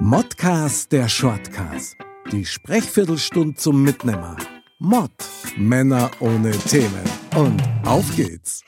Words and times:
Modcast 0.00 0.92
der 0.92 1.08
Shortcast. 1.08 1.96
Die 2.30 2.44
Sprechviertelstunde 2.46 3.56
zum 3.56 3.82
Mitnehmer. 3.82 4.36
Mod. 4.78 5.10
Männer 5.56 6.08
ohne 6.20 6.52
Themen. 6.52 7.02
Und 7.36 7.60
auf 7.84 8.04
geht's. 8.14 8.62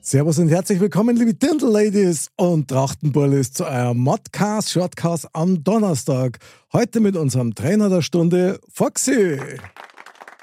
Servus 0.00 0.38
und 0.38 0.48
herzlich 0.48 0.80
willkommen, 0.80 1.16
liebe 1.16 1.34
Dirndl-Ladies 1.34 2.30
und 2.36 2.68
Trachtenbullis 2.68 3.52
zu 3.52 3.66
eurem 3.66 3.98
Modcast 3.98 4.70
Shortcast 4.70 5.28
am 5.34 5.62
Donnerstag. 5.62 6.38
Heute 6.72 7.00
mit 7.00 7.14
unserem 7.14 7.54
Trainer 7.54 7.90
der 7.90 8.00
Stunde, 8.00 8.58
Foxy. 8.72 9.38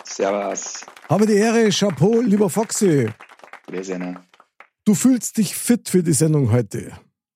Servus. 0.04 0.86
Habe 1.10 1.26
die 1.26 1.34
Ehre, 1.34 1.70
Chapeau, 1.72 2.22
lieber 2.22 2.52
Foxy. 2.52 3.10
Grüße, 3.66 3.98
ne? 3.98 4.22
Du 4.86 4.94
fühlst 4.94 5.38
dich 5.38 5.56
fit 5.56 5.90
für 5.90 6.04
die 6.04 6.14
Sendung 6.14 6.52
heute. 6.52 6.92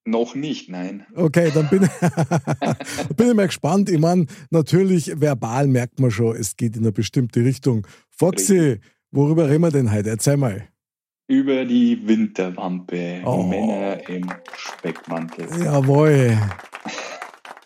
Noch 0.05 0.33
nicht, 0.33 0.69
nein. 0.69 1.05
Okay, 1.15 1.51
dann 1.53 1.69
bin, 1.69 1.81
bin 3.15 3.27
ich 3.27 3.33
mal 3.35 3.45
gespannt. 3.45 3.89
Ich 3.89 3.99
meine, 3.99 4.25
natürlich, 4.49 5.13
verbal 5.21 5.67
merkt 5.67 5.99
man 5.99 6.09
schon, 6.09 6.35
es 6.35 6.57
geht 6.57 6.75
in 6.75 6.81
eine 6.81 6.91
bestimmte 6.91 7.43
Richtung. 7.43 7.85
Foxy, 8.09 8.79
worüber 9.11 9.47
reden 9.47 9.61
wir 9.61 9.71
denn 9.71 9.91
heute? 9.91 10.09
Erzähl 10.09 10.37
mal. 10.37 10.67
Über 11.27 11.65
die 11.65 12.01
Winterwampe. 12.07 13.21
Oh. 13.25 13.43
Männer 13.43 14.09
im 14.09 14.27
Speckmantel. 14.55 15.47
Jawohl. 15.63 16.37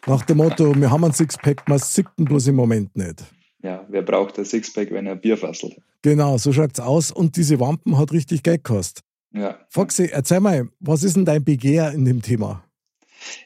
Nach 0.05 0.23
dem 0.23 0.37
Motto, 0.37 0.75
wir 0.75 0.91
haben 0.91 1.05
ein 1.05 1.13
Sixpack, 1.13 1.67
man 1.67 1.79
sieht 1.79 2.05
ihn 2.17 2.25
bloß 2.25 2.47
im 2.47 2.55
Moment 2.55 2.95
nicht. 2.95 3.23
Ja, 3.63 3.83
wer 3.89 4.03
braucht 4.03 4.37
ein 4.37 4.45
Sixpack, 4.45 4.91
wenn 4.91 5.07
er 5.07 5.15
Bier 5.15 5.37
fasselt? 5.37 5.77
Genau, 6.03 6.37
so 6.37 6.53
schaut's 6.53 6.79
aus. 6.79 7.11
Und 7.11 7.37
diese 7.37 7.59
Wampen 7.59 7.97
hat 7.97 8.11
richtig 8.11 8.43
Geld 8.43 8.63
gekostet. 8.63 9.04
Ja. 9.35 9.59
Foxy, 9.69 10.09
erzähl 10.11 10.39
mal, 10.39 10.69
was 10.79 11.03
ist 11.03 11.15
denn 11.15 11.25
dein 11.25 11.43
Begehr 11.43 11.91
in 11.91 12.05
dem 12.05 12.21
Thema? 12.21 12.63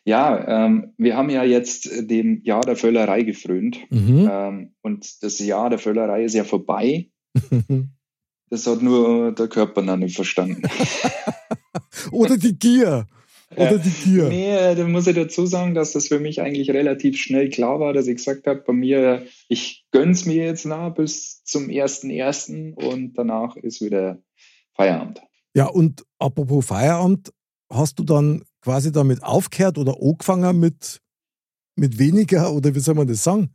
Ja, 0.03 0.65
ähm, 0.65 0.93
wir 0.97 1.15
haben 1.15 1.29
ja 1.29 1.43
jetzt 1.43 1.89
dem 2.09 2.41
Jahr 2.43 2.61
der 2.61 2.75
Völlerei 2.75 3.23
gefrönt. 3.23 3.79
Mhm. 3.89 4.29
Ähm, 4.31 4.73
und 4.81 5.23
das 5.23 5.39
Jahr 5.39 5.69
der 5.69 5.79
Völlerei 5.79 6.23
ist 6.23 6.35
ja 6.35 6.43
vorbei. 6.43 7.09
Das 8.51 8.65
hat 8.65 8.81
nur 8.81 9.31
der 9.31 9.47
Körper 9.47 9.83
noch 9.83 9.97
nicht 9.97 10.15
verstanden. 10.15 10.63
Oder 12.11 12.35
die 12.35 12.57
Gier. 12.57 13.05
Oder 13.55 13.77
die 13.77 13.91
Gier. 13.91 14.27
Nee, 14.29 14.55
äh, 14.55 14.75
da 14.75 14.87
muss 14.87 15.05
ich 15.05 15.15
dazu 15.15 15.45
sagen, 15.45 15.75
dass 15.75 15.93
das 15.93 16.07
für 16.07 16.19
mich 16.19 16.41
eigentlich 16.41 16.71
relativ 16.71 17.17
schnell 17.17 17.49
klar 17.49 17.79
war, 17.79 17.93
dass 17.93 18.07
ich 18.07 18.15
gesagt 18.15 18.47
habe, 18.47 18.63
bei 18.65 18.73
mir, 18.73 19.27
ich 19.49 19.85
gönn's 19.91 20.25
mir 20.25 20.45
jetzt 20.45 20.65
nah 20.65 20.89
bis 20.89 21.43
zum 21.43 21.67
1.1. 21.67 22.73
und 22.73 23.13
danach 23.13 23.55
ist 23.55 23.81
wieder 23.81 24.19
Feierabend. 24.73 25.21
Ja, 25.55 25.67
und 25.67 26.05
apropos 26.19 26.65
Feierabend, 26.65 27.33
hast 27.71 27.99
du 27.99 28.03
dann 28.03 28.43
quasi 28.61 28.91
damit 28.91 29.23
aufgehört 29.23 29.77
oder 29.77 29.95
angefangen 30.01 30.59
mit, 30.59 31.01
mit 31.75 31.97
weniger 31.97 32.51
oder 32.53 32.75
wie 32.75 32.79
soll 32.79 32.95
man 32.95 33.07
das 33.07 33.23
sagen? 33.23 33.49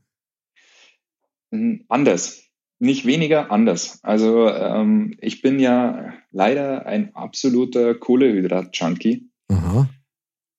Hm, 1.52 1.84
Anders. 1.88 2.44
Nicht 2.80 3.06
weniger, 3.06 3.50
anders. 3.50 4.00
Also 4.02 4.48
ähm, 4.48 5.16
ich 5.20 5.40
bin 5.42 5.60
ja 5.60 6.12
leider 6.32 6.86
ein 6.86 7.14
absoluter 7.14 7.94
Kohlehydrat-Junkie, 7.94 9.30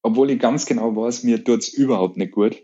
obwohl 0.01 0.31
ich 0.31 0.39
ganz 0.39 0.65
genau 0.65 0.95
weiß, 0.95 1.23
mir 1.23 1.43
tut's 1.43 1.67
überhaupt 1.67 2.17
nicht 2.17 2.31
gut. 2.31 2.63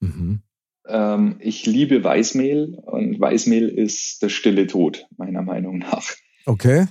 Mhm. 0.00 0.42
Ähm, 0.86 1.36
ich 1.40 1.66
liebe 1.66 2.04
Weißmehl 2.04 2.78
und 2.84 3.18
Weißmehl 3.18 3.68
ist 3.68 4.22
der 4.22 4.28
stille 4.28 4.66
Tod, 4.66 5.06
meiner 5.16 5.42
Meinung 5.42 5.78
nach. 5.78 6.10
Okay. 6.46 6.86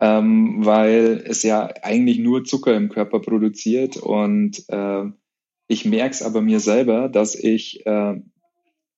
Ähm, 0.00 0.64
weil 0.64 1.24
es 1.26 1.42
ja 1.42 1.68
eigentlich 1.82 2.18
nur 2.18 2.44
Zucker 2.44 2.76
im 2.76 2.88
Körper 2.88 3.20
produziert 3.20 3.96
und 3.96 4.64
äh, 4.68 5.04
ich 5.68 5.84
merke 5.84 6.10
es 6.10 6.22
aber 6.22 6.42
mir 6.42 6.60
selber, 6.60 7.08
dass 7.08 7.34
ich, 7.34 7.84
äh, 7.86 8.20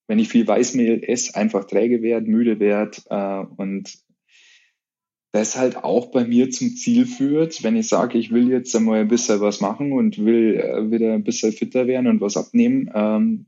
wenn 0.06 0.18
ich 0.18 0.28
viel 0.28 0.46
Weißmehl 0.46 1.02
esse, 1.04 1.34
einfach 1.34 1.64
träge 1.64 2.02
werde, 2.02 2.30
müde 2.30 2.60
werde 2.60 2.98
äh, 3.10 3.44
und 3.56 3.98
das 5.32 5.56
halt 5.56 5.76
auch 5.84 6.10
bei 6.10 6.24
mir 6.24 6.50
zum 6.50 6.74
Ziel 6.74 7.06
führt, 7.06 7.62
wenn 7.62 7.76
ich 7.76 7.88
sage, 7.88 8.18
ich 8.18 8.32
will 8.32 8.50
jetzt 8.50 8.74
einmal 8.74 9.00
ein 9.00 9.08
bisschen 9.08 9.40
was 9.40 9.60
machen 9.60 9.92
und 9.92 10.24
will 10.24 10.56
äh, 10.56 10.90
wieder 10.90 11.12
ein 11.12 11.24
bisschen 11.24 11.52
fitter 11.52 11.86
werden 11.86 12.06
und 12.06 12.20
was 12.20 12.36
abnehmen, 12.36 12.90
ähm, 12.94 13.46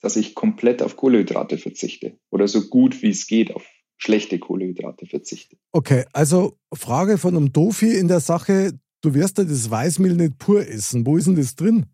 dass 0.00 0.16
ich 0.16 0.34
komplett 0.34 0.82
auf 0.82 0.96
Kohlenhydrate 0.96 1.58
verzichte 1.58 2.18
oder 2.30 2.46
so 2.46 2.68
gut 2.68 3.02
wie 3.02 3.10
es 3.10 3.26
geht 3.26 3.54
auf 3.54 3.64
schlechte 3.98 4.38
Kohlenhydrate 4.38 5.06
verzichte. 5.06 5.56
Okay, 5.72 6.04
also 6.12 6.56
Frage 6.72 7.18
von 7.18 7.36
einem 7.36 7.52
Dofi 7.52 7.94
in 7.94 8.08
der 8.08 8.20
Sache, 8.20 8.72
du 9.02 9.14
wirst 9.14 9.38
ja 9.38 9.44
das 9.44 9.70
Weißmehl 9.70 10.14
nicht 10.14 10.38
pur 10.38 10.66
essen. 10.66 11.04
Wo 11.04 11.16
ist 11.16 11.26
denn 11.26 11.36
das 11.36 11.54
drin? 11.54 11.86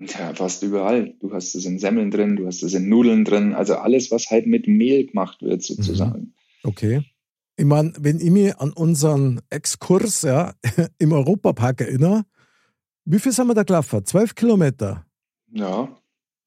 Ja, 0.00 0.34
fast 0.34 0.62
überall. 0.62 1.14
Du 1.20 1.32
hast 1.32 1.54
es 1.54 1.64
in 1.66 1.78
Semmeln 1.78 2.10
drin, 2.10 2.36
du 2.36 2.46
hast 2.46 2.62
es 2.62 2.74
in 2.74 2.88
Nudeln 2.88 3.24
drin, 3.24 3.54
also 3.54 3.76
alles, 3.76 4.10
was 4.10 4.30
halt 4.30 4.46
mit 4.46 4.66
Mehl 4.66 5.06
gemacht 5.06 5.40
wird, 5.42 5.62
sozusagen. 5.62 6.34
Okay. 6.64 7.02
Ich 7.56 7.64
meine, 7.64 7.92
wenn 8.00 8.18
ich 8.18 8.30
mich 8.30 8.56
an 8.56 8.72
unseren 8.72 9.40
Exkurs 9.50 10.22
ja, 10.22 10.54
im 10.98 11.12
Europapark 11.12 11.82
erinnere, 11.82 12.24
wie 13.04 13.18
viel 13.18 13.32
sind 13.32 13.46
wir 13.46 13.54
da 13.54 13.62
gelaufen? 13.62 14.04
Zwölf 14.04 14.34
Kilometer 14.34 15.06
Ja, 15.52 15.88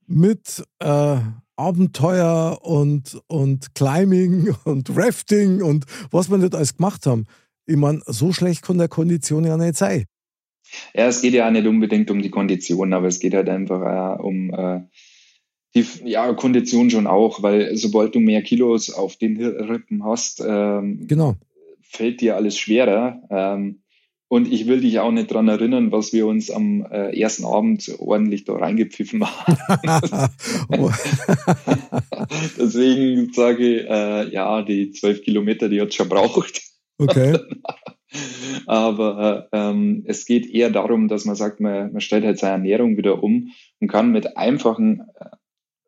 mit 0.08 0.64
äh, 0.80 1.18
Abenteuer 1.58 2.60
und, 2.62 3.22
und 3.28 3.76
Climbing 3.76 4.56
und 4.66 4.90
Rafting 4.96 5.62
und 5.62 5.86
was 6.12 6.30
wir 6.32 6.38
nicht 6.38 6.56
alles 6.56 6.78
gemacht 6.78 7.06
haben. 7.06 7.26
Ich 7.66 7.76
meine, 7.76 8.02
so 8.06 8.32
schlecht 8.32 8.62
kann 8.62 8.78
der 8.78 8.88
Kondition 8.88 9.44
ja 9.44 9.58
nicht 9.58 9.76
sein. 9.76 10.06
ja, 10.94 11.08
es 11.08 11.22
geht 11.22 11.34
ja 11.34 11.50
nicht 11.52 11.68
unbedingt 11.68 12.10
um 12.12 12.22
die 12.22 12.30
Kondition, 12.30 12.94
aber 12.94 13.08
es 13.08 13.20
geht 13.20 13.34
halt 13.34 13.50
einfach 13.50 13.82
auch 13.82 14.24
um 14.24 14.50
äh, 14.54 14.82
die 15.76 15.86
ja, 16.06 16.34
Kondition 16.34 16.90
schon 16.90 17.08
auch, 17.08 17.44
weil 17.44 17.76
sobald 17.76 18.16
du 18.16 18.20
mehr 18.20 18.42
Kilos 18.42 18.90
auf 18.90 19.18
den 19.18 19.38
Rippen 19.44 20.04
hast, 20.06 20.42
ähm, 20.48 21.06
Genau. 21.08 21.36
fällt 21.82 22.22
dir 22.22 22.36
alles 22.38 22.58
schwerer. 22.58 23.22
Ähm, 23.30 23.82
und 24.30 24.52
ich 24.52 24.68
will 24.68 24.82
dich 24.82 25.00
auch 25.00 25.12
nicht 25.12 25.32
dran 25.32 25.48
erinnern, 25.48 25.92
was 25.92 26.12
wir 26.12 26.28
uns 26.28 26.52
am 26.52 26.86
äh, 26.86 27.18
ersten 27.18 27.46
Abend 27.46 27.90
ordentlich 28.00 28.44
da 28.44 28.54
reingepfiffen 28.54 29.24
haben. 29.26 29.58
Deswegen 32.58 33.32
sage 33.32 33.76
ich, 33.76 33.90
äh, 33.90 34.30
ja, 34.34 34.62
die 34.64 34.92
zwölf 34.92 35.22
Kilometer, 35.22 35.70
die 35.70 35.80
hat 35.80 35.94
schon 35.94 36.10
braucht. 36.10 36.62
okay. 36.98 37.38
Aber 38.66 39.50
ähm, 39.52 40.04
es 40.08 40.26
geht 40.26 40.50
eher 40.50 40.70
darum, 40.70 41.08
dass 41.08 41.26
man 41.26 41.36
sagt, 41.36 41.60
man, 41.60 41.92
man 41.92 42.02
stellt 42.02 42.26
halt 42.26 42.40
seine 42.40 42.54
Ernährung 42.54 42.98
wieder 42.98 43.22
um 43.22 43.52
und 43.80 43.88
kann 43.88 44.12
mit 44.12 44.38
einfachen 44.38 45.04
äh, 45.20 45.30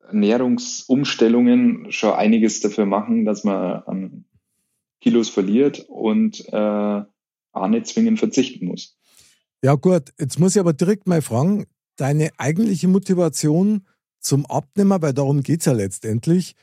Ernährungsumstellungen 0.07 1.91
schon 1.91 2.13
einiges 2.13 2.61
dafür 2.61 2.85
machen, 2.85 3.25
dass 3.25 3.43
man 3.43 3.83
an 3.85 4.25
Kilos 5.01 5.29
verliert 5.29 5.85
und 5.87 6.45
äh, 6.51 7.01
auch 7.51 7.67
nicht 7.67 7.87
zwingend 7.87 8.19
verzichten 8.19 8.65
muss. 8.65 8.97
Ja, 9.63 9.75
gut, 9.75 10.13
jetzt 10.19 10.39
muss 10.39 10.55
ich 10.55 10.59
aber 10.59 10.73
direkt 10.73 11.07
mal 11.07 11.21
fragen, 11.21 11.65
deine 11.97 12.29
eigentliche 12.37 12.87
Motivation 12.87 13.85
zum 14.19 14.45
Abnehmen, 14.45 15.01
weil 15.01 15.13
darum 15.13 15.43
geht 15.43 15.59
es 15.59 15.65
ja 15.65 15.73
letztendlich, 15.73 16.55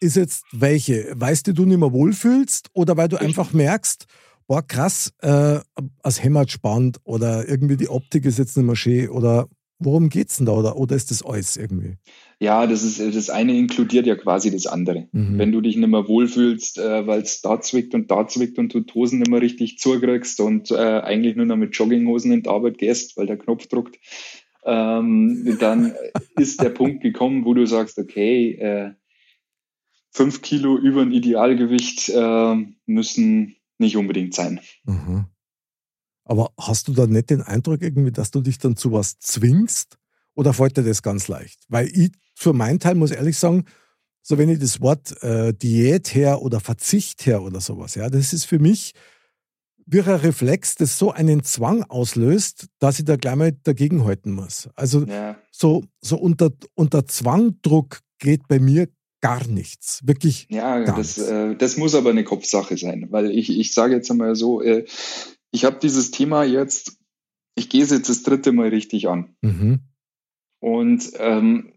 ist 0.00 0.16
jetzt 0.16 0.44
welche? 0.52 1.12
Weißt 1.14 1.46
du, 1.46 1.52
du 1.52 1.64
nicht 1.64 1.78
mehr 1.78 1.92
wohlfühlst 1.92 2.68
oder 2.72 2.96
weil 2.96 3.08
du 3.08 3.16
einfach 3.16 3.52
merkst, 3.52 4.06
boah, 4.46 4.62
krass, 4.62 5.12
äh, 5.20 5.60
als 6.02 6.22
Hämmert 6.22 6.50
spannend 6.50 6.98
oder 7.04 7.48
irgendwie 7.48 7.76
die 7.76 7.88
Optik 7.88 8.24
ist 8.24 8.38
jetzt 8.38 8.56
nicht 8.56 8.66
mehr 8.66 8.76
schön 8.76 9.08
oder 9.08 9.48
worum 9.78 10.08
geht's 10.08 10.36
denn 10.36 10.46
da 10.46 10.52
oder, 10.52 10.76
oder 10.76 10.96
ist 10.96 11.10
das 11.10 11.22
alles 11.22 11.56
irgendwie? 11.56 11.96
Ja, 12.40 12.66
das 12.66 12.82
ist 12.82 13.00
das 13.14 13.30
eine 13.30 13.56
inkludiert 13.56 14.06
ja 14.06 14.16
quasi 14.16 14.50
das 14.50 14.66
andere. 14.66 15.08
Mhm. 15.12 15.38
Wenn 15.38 15.52
du 15.52 15.60
dich 15.60 15.76
nicht 15.76 15.88
mehr 15.88 16.08
wohlfühlst, 16.08 16.78
äh, 16.78 17.06
weil 17.06 17.22
es 17.22 17.40
da 17.42 17.60
zwickt 17.60 17.94
und 17.94 18.10
da 18.10 18.26
zwickt 18.26 18.58
und 18.58 18.74
du 18.74 18.80
die 18.80 18.92
Hosen 18.92 19.20
nicht 19.20 19.30
mehr 19.30 19.40
richtig 19.40 19.78
zukriegst 19.78 20.40
und 20.40 20.70
äh, 20.70 21.00
eigentlich 21.00 21.36
nur 21.36 21.46
noch 21.46 21.56
mit 21.56 21.76
Jogginghosen 21.76 22.32
in 22.32 22.42
die 22.42 22.48
Arbeit 22.48 22.78
gehst, 22.78 23.16
weil 23.16 23.26
der 23.26 23.38
Knopf 23.38 23.66
druckt, 23.68 23.98
ähm, 24.64 25.56
dann 25.60 25.94
ist 26.36 26.62
der 26.62 26.70
Punkt 26.70 27.02
gekommen, 27.02 27.44
wo 27.44 27.54
du 27.54 27.66
sagst, 27.66 27.98
okay, 27.98 28.52
äh, 28.52 28.92
fünf 30.10 30.42
Kilo 30.42 30.76
über 30.76 31.02
ein 31.02 31.12
Idealgewicht 31.12 32.08
äh, 32.08 32.56
müssen 32.86 33.56
nicht 33.78 33.96
unbedingt 33.96 34.34
sein. 34.34 34.60
Mhm. 34.84 35.26
Aber 36.24 36.52
hast 36.58 36.88
du 36.88 36.92
da 36.92 37.06
nicht 37.06 37.30
den 37.30 37.42
Eindruck 37.42 37.82
irgendwie, 37.82 38.12
dass 38.12 38.30
du 38.30 38.40
dich 38.40 38.58
dann 38.58 38.76
zu 38.76 38.92
was 38.92 39.18
zwingst? 39.18 39.98
Oder 40.34 40.52
fällt 40.52 40.76
dir 40.76 40.82
das 40.82 41.02
ganz 41.02 41.28
leicht? 41.28 41.60
Weil 41.68 41.88
ich 41.88 42.12
für 42.34 42.52
meinen 42.52 42.80
Teil 42.80 42.94
muss 42.94 43.10
ehrlich 43.10 43.38
sagen, 43.38 43.64
so 44.22 44.38
wenn 44.38 44.48
ich 44.48 44.58
das 44.58 44.80
Wort 44.80 45.22
äh, 45.22 45.52
Diät 45.52 46.14
her 46.14 46.40
oder 46.40 46.60
Verzicht 46.60 47.26
her 47.26 47.42
oder 47.42 47.60
sowas, 47.60 47.94
ja, 47.94 48.08
das 48.08 48.32
ist 48.32 48.46
für 48.46 48.58
mich 48.58 48.94
wie 49.86 50.00
ein 50.00 50.08
Reflex, 50.08 50.76
das 50.76 50.98
so 50.98 51.12
einen 51.12 51.44
Zwang 51.44 51.82
auslöst, 51.84 52.68
dass 52.78 52.98
ich 52.98 53.04
da 53.04 53.16
gleich 53.16 53.36
mal 53.36 53.52
dagegenhalten 53.52 54.32
muss. 54.32 54.70
Also 54.74 55.04
ja. 55.04 55.36
so, 55.50 55.84
so 56.00 56.16
unter, 56.16 56.50
unter 56.74 57.06
Zwangdruck 57.06 58.00
geht 58.18 58.48
bei 58.48 58.58
mir 58.58 58.88
gar 59.20 59.46
nichts. 59.46 60.00
Wirklich. 60.04 60.46
Ja, 60.50 60.84
das, 60.84 61.18
äh, 61.18 61.54
das 61.56 61.76
muss 61.76 61.94
aber 61.94 62.10
eine 62.10 62.24
Kopfsache 62.24 62.76
sein, 62.76 63.08
weil 63.10 63.30
ich, 63.30 63.58
ich 63.58 63.72
sage 63.72 63.94
jetzt 63.94 64.10
einmal 64.10 64.34
so, 64.36 64.62
äh, 64.62 64.86
ich 65.54 65.64
habe 65.64 65.78
dieses 65.80 66.10
Thema 66.10 66.42
jetzt, 66.42 66.98
ich 67.54 67.68
gehe 67.68 67.84
es 67.84 67.92
jetzt 67.92 68.08
das 68.08 68.24
dritte 68.24 68.50
Mal 68.50 68.70
richtig 68.70 69.08
an. 69.08 69.36
Mhm. 69.40 69.82
Und 70.58 71.12
ähm, 71.18 71.74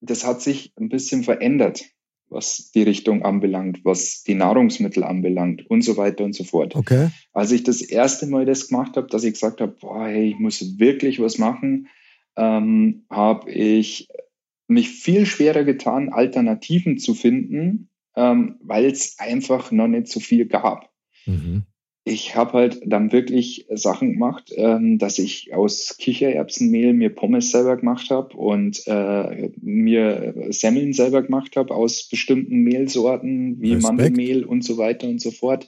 das 0.00 0.24
hat 0.24 0.40
sich 0.40 0.72
ein 0.78 0.90
bisschen 0.90 1.24
verändert, 1.24 1.86
was 2.28 2.70
die 2.70 2.84
Richtung 2.84 3.24
anbelangt, 3.24 3.84
was 3.84 4.22
die 4.22 4.36
Nahrungsmittel 4.36 5.02
anbelangt 5.02 5.68
und 5.68 5.82
so 5.82 5.96
weiter 5.96 6.22
und 6.22 6.36
so 6.36 6.44
fort. 6.44 6.76
Okay. 6.76 7.10
Als 7.32 7.50
ich 7.50 7.64
das 7.64 7.82
erste 7.82 8.28
Mal 8.28 8.46
das 8.46 8.68
gemacht 8.68 8.96
habe, 8.96 9.08
dass 9.08 9.24
ich 9.24 9.32
gesagt 9.32 9.60
habe, 9.60 9.72
boah, 9.72 10.06
hey, 10.06 10.28
ich 10.30 10.38
muss 10.38 10.78
wirklich 10.78 11.18
was 11.18 11.36
machen, 11.36 11.88
ähm, 12.36 13.06
habe 13.10 13.50
ich 13.50 14.06
mich 14.68 14.90
viel 14.90 15.26
schwerer 15.26 15.64
getan, 15.64 16.10
Alternativen 16.10 16.98
zu 16.98 17.14
finden, 17.14 17.88
ähm, 18.14 18.56
weil 18.62 18.84
es 18.84 19.18
einfach 19.18 19.72
noch 19.72 19.88
nicht 19.88 20.06
so 20.06 20.20
viel 20.20 20.46
gab. 20.46 20.92
Mhm 21.26 21.66
ich 22.06 22.36
habe 22.36 22.52
halt 22.52 22.82
dann 22.84 23.12
wirklich 23.12 23.66
Sachen 23.70 24.12
gemacht, 24.12 24.52
ähm, 24.54 24.98
dass 24.98 25.18
ich 25.18 25.54
aus 25.54 25.96
Kichererbsenmehl 25.98 26.92
mir 26.92 27.08
Pommes 27.08 27.50
selber 27.50 27.78
gemacht 27.78 28.10
habe 28.10 28.36
und 28.36 28.86
äh, 28.86 29.50
mir 29.60 30.34
Semmeln 30.50 30.92
selber 30.92 31.22
gemacht 31.22 31.56
habe 31.56 31.74
aus 31.74 32.06
bestimmten 32.08 32.58
Mehlsorten 32.58 33.60
wie 33.60 33.72
Respekt. 33.72 33.82
Mandelmehl 33.82 34.44
und 34.44 34.62
so 34.62 34.76
weiter 34.76 35.08
und 35.08 35.20
so 35.20 35.30
fort. 35.30 35.66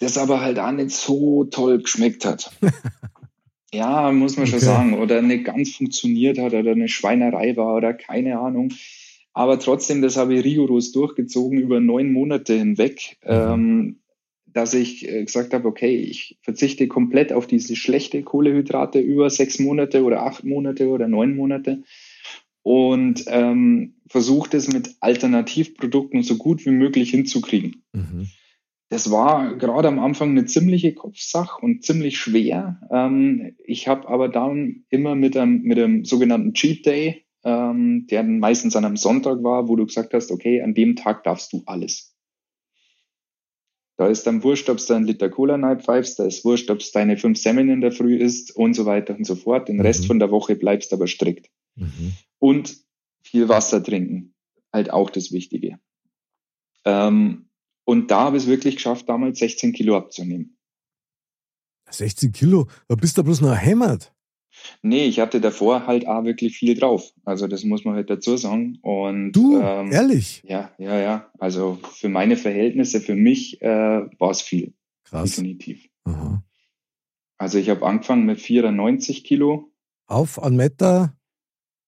Das 0.00 0.18
aber 0.18 0.40
halt 0.40 0.58
auch 0.58 0.72
nicht 0.72 0.90
so 0.90 1.44
toll 1.44 1.80
geschmeckt 1.80 2.24
hat. 2.24 2.50
ja, 3.72 4.10
muss 4.10 4.36
man 4.36 4.48
okay. 4.48 4.50
schon 4.50 4.60
sagen. 4.60 4.98
Oder 4.98 5.22
nicht 5.22 5.44
ganz 5.44 5.76
funktioniert 5.76 6.38
hat 6.38 6.52
oder 6.52 6.72
eine 6.72 6.88
Schweinerei 6.88 7.56
war 7.56 7.76
oder 7.76 7.94
keine 7.94 8.40
Ahnung. 8.40 8.72
Aber 9.34 9.60
trotzdem, 9.60 10.02
das 10.02 10.16
habe 10.16 10.34
ich 10.34 10.44
rigoros 10.44 10.90
durchgezogen 10.90 11.58
über 11.58 11.78
neun 11.78 12.12
Monate 12.12 12.54
hinweg. 12.54 13.18
Mhm. 13.22 13.30
Ähm, 13.30 14.01
dass 14.52 14.74
ich 14.74 15.08
äh, 15.08 15.24
gesagt 15.24 15.54
habe, 15.54 15.66
okay, 15.68 15.96
ich 15.96 16.38
verzichte 16.42 16.88
komplett 16.88 17.32
auf 17.32 17.46
diese 17.46 17.76
schlechte 17.76 18.22
Kohlehydrate 18.22 19.00
über 19.00 19.30
sechs 19.30 19.58
Monate 19.58 20.04
oder 20.04 20.22
acht 20.22 20.44
Monate 20.44 20.88
oder 20.88 21.08
neun 21.08 21.36
Monate 21.36 21.82
und 22.62 23.24
ähm, 23.26 23.94
versuche 24.06 24.50
das 24.50 24.72
mit 24.72 24.96
Alternativprodukten 25.00 26.22
so 26.22 26.36
gut 26.36 26.64
wie 26.64 26.70
möglich 26.70 27.10
hinzukriegen. 27.10 27.82
Mhm. 27.92 28.28
Das 28.88 29.10
war 29.10 29.56
gerade 29.56 29.88
am 29.88 29.98
Anfang 29.98 30.30
eine 30.30 30.44
ziemliche 30.44 30.92
Kopfsache 30.92 31.64
und 31.64 31.82
ziemlich 31.82 32.18
schwer. 32.18 32.78
Ähm, 32.90 33.56
ich 33.64 33.88
habe 33.88 34.06
aber 34.08 34.28
dann 34.28 34.84
immer 34.90 35.14
mit 35.14 35.36
einem, 35.36 35.62
mit 35.62 35.78
einem 35.78 36.04
sogenannten 36.04 36.52
Cheat 36.52 36.84
Day, 36.84 37.24
ähm, 37.42 38.06
der 38.10 38.22
meistens 38.22 38.76
an 38.76 38.84
einem 38.84 38.98
Sonntag 38.98 39.42
war, 39.42 39.66
wo 39.68 39.76
du 39.76 39.86
gesagt 39.86 40.12
hast, 40.12 40.30
okay, 40.30 40.60
an 40.60 40.74
dem 40.74 40.94
Tag 40.94 41.24
darfst 41.24 41.54
du 41.54 41.62
alles. 41.64 42.11
Da 44.02 44.08
ist 44.08 44.26
dann 44.26 44.42
wurscht, 44.42 44.68
ob 44.68 44.78
es 44.78 44.86
da 44.86 44.96
ein 44.96 45.04
Liter 45.04 45.30
Cola 45.30 45.76
pfeifst, 45.76 46.18
da 46.18 46.24
ist 46.24 46.44
wurscht, 46.44 46.68
ob 46.70 46.80
es 46.80 46.90
deine 46.90 47.16
fünf 47.16 47.38
Semmeln 47.38 47.70
in 47.70 47.80
der 47.80 47.92
Früh 47.92 48.16
ist 48.16 48.50
und 48.50 48.74
so 48.74 48.84
weiter 48.84 49.14
und 49.14 49.24
so 49.24 49.36
fort. 49.36 49.68
Den 49.68 49.76
mhm. 49.76 49.82
Rest 49.82 50.06
von 50.06 50.18
der 50.18 50.32
Woche 50.32 50.56
bleibst 50.56 50.92
aber 50.92 51.06
strikt. 51.06 51.48
Mhm. 51.76 52.14
Und 52.40 52.78
viel 53.22 53.48
Wasser 53.48 53.80
trinken, 53.80 54.34
halt 54.72 54.90
auch 54.90 55.08
das 55.08 55.30
Wichtige. 55.30 55.78
Ähm, 56.84 57.48
und 57.84 58.10
da 58.10 58.24
habe 58.24 58.38
ich 58.38 58.42
es 58.42 58.48
wirklich 58.48 58.74
geschafft, 58.74 59.08
damals 59.08 59.38
16 59.38 59.72
Kilo 59.72 59.96
abzunehmen. 59.96 60.58
16 61.88 62.32
Kilo? 62.32 62.66
Da 62.88 62.96
bist 62.96 63.16
du 63.16 63.22
bloß 63.22 63.40
noch 63.40 63.54
hämmert. 63.54 64.11
Nee, 64.82 65.06
ich 65.06 65.20
hatte 65.20 65.40
davor 65.40 65.86
halt 65.86 66.06
auch 66.06 66.24
wirklich 66.24 66.56
viel 66.56 66.78
drauf. 66.78 67.12
Also 67.24 67.46
das 67.46 67.64
muss 67.64 67.84
man 67.84 67.94
halt 67.94 68.10
dazu 68.10 68.36
sagen. 68.36 68.78
Und 68.82 69.32
du, 69.32 69.60
ähm, 69.60 69.92
ehrlich? 69.92 70.42
Ja, 70.44 70.72
ja, 70.78 70.98
ja. 70.98 71.30
Also 71.38 71.78
für 71.94 72.08
meine 72.08 72.36
Verhältnisse, 72.36 73.00
für 73.00 73.14
mich 73.14 73.60
äh, 73.62 73.68
war 74.18 74.30
es 74.30 74.42
viel. 74.42 74.74
Krass. 75.04 75.30
Definitiv. 75.30 75.88
Aha. 76.04 76.42
Also 77.38 77.58
ich 77.58 77.70
habe 77.70 77.84
angefangen 77.84 78.24
mit 78.24 78.40
94 78.40 79.24
Kilo. 79.24 79.72
Auf 80.06 80.42
ein 80.42 80.56
Meter? 80.56 81.16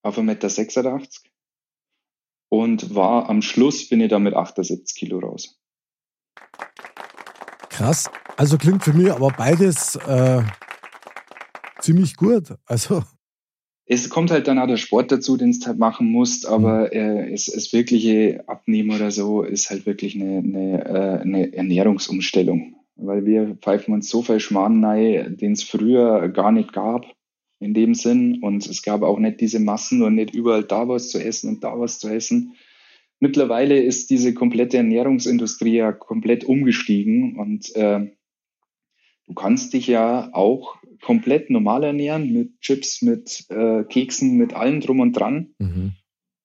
Auf 0.02 0.18
ein 0.18 0.26
Meter 0.26 0.48
86. 0.48 1.30
Und 2.48 2.94
war 2.94 3.28
am 3.28 3.42
Schluss 3.42 3.88
bin 3.88 4.00
ich 4.00 4.10
dann 4.10 4.22
mit 4.22 4.34
78 4.34 4.94
Kilo 4.96 5.18
raus. 5.18 5.60
Krass. 7.68 8.10
Also 8.36 8.58
klingt 8.58 8.84
für 8.84 8.92
mich 8.92 9.10
aber 9.10 9.30
beides 9.30 9.96
äh, 9.96 10.42
ziemlich 11.84 12.16
gut. 12.16 12.54
Also. 12.64 13.02
Es 13.86 14.08
kommt 14.08 14.30
halt 14.30 14.48
dann 14.48 14.58
auch 14.58 14.66
der 14.66 14.78
Sport 14.78 15.12
dazu, 15.12 15.36
den 15.36 15.52
du 15.52 15.66
halt 15.66 15.78
machen 15.78 16.10
musst, 16.10 16.46
aber 16.46 16.86
mhm. 16.86 16.98
äh, 16.98 17.32
es, 17.32 17.48
es 17.48 17.72
wirkliche 17.72 18.42
Abnehmen 18.46 18.90
oder 18.90 19.10
so 19.10 19.42
ist 19.42 19.68
halt 19.68 19.84
wirklich 19.84 20.14
eine, 20.14 20.38
eine, 20.38 20.84
äh, 20.84 21.20
eine 21.20 21.52
Ernährungsumstellung. 21.52 22.76
Weil 22.96 23.26
wir 23.26 23.56
pfeifen 23.56 23.92
uns 23.92 24.08
so 24.08 24.22
viel 24.22 24.40
Schmarrn 24.40 24.82
rein, 24.84 25.36
den 25.36 25.52
es 25.52 25.64
früher 25.64 26.28
gar 26.28 26.52
nicht 26.52 26.72
gab 26.72 27.06
in 27.58 27.74
dem 27.74 27.94
Sinn. 27.94 28.38
Und 28.40 28.66
es 28.66 28.82
gab 28.82 29.02
auch 29.02 29.18
nicht 29.18 29.40
diese 29.40 29.58
Massen 29.58 30.02
und 30.02 30.14
nicht 30.14 30.34
überall 30.34 30.62
da 30.62 30.88
was 30.88 31.10
zu 31.10 31.18
essen 31.18 31.50
und 31.50 31.64
da 31.64 31.78
was 31.78 31.98
zu 31.98 32.08
essen. 32.08 32.54
Mittlerweile 33.20 33.82
ist 33.82 34.10
diese 34.10 34.32
komplette 34.32 34.76
Ernährungsindustrie 34.76 35.76
ja 35.76 35.92
komplett 35.92 36.44
umgestiegen 36.44 37.36
und 37.36 37.74
äh, 37.74 38.10
du 39.26 39.34
kannst 39.34 39.72
dich 39.72 39.86
ja 39.86 40.30
auch 40.32 40.76
komplett 41.00 41.50
normal 41.50 41.84
ernähren 41.84 42.32
mit 42.32 42.60
Chips, 42.60 43.02
mit 43.02 43.46
äh, 43.50 43.84
Keksen, 43.84 44.36
mit 44.36 44.54
allem 44.54 44.80
drum 44.80 45.00
und 45.00 45.12
dran. 45.12 45.54
Mhm. 45.58 45.92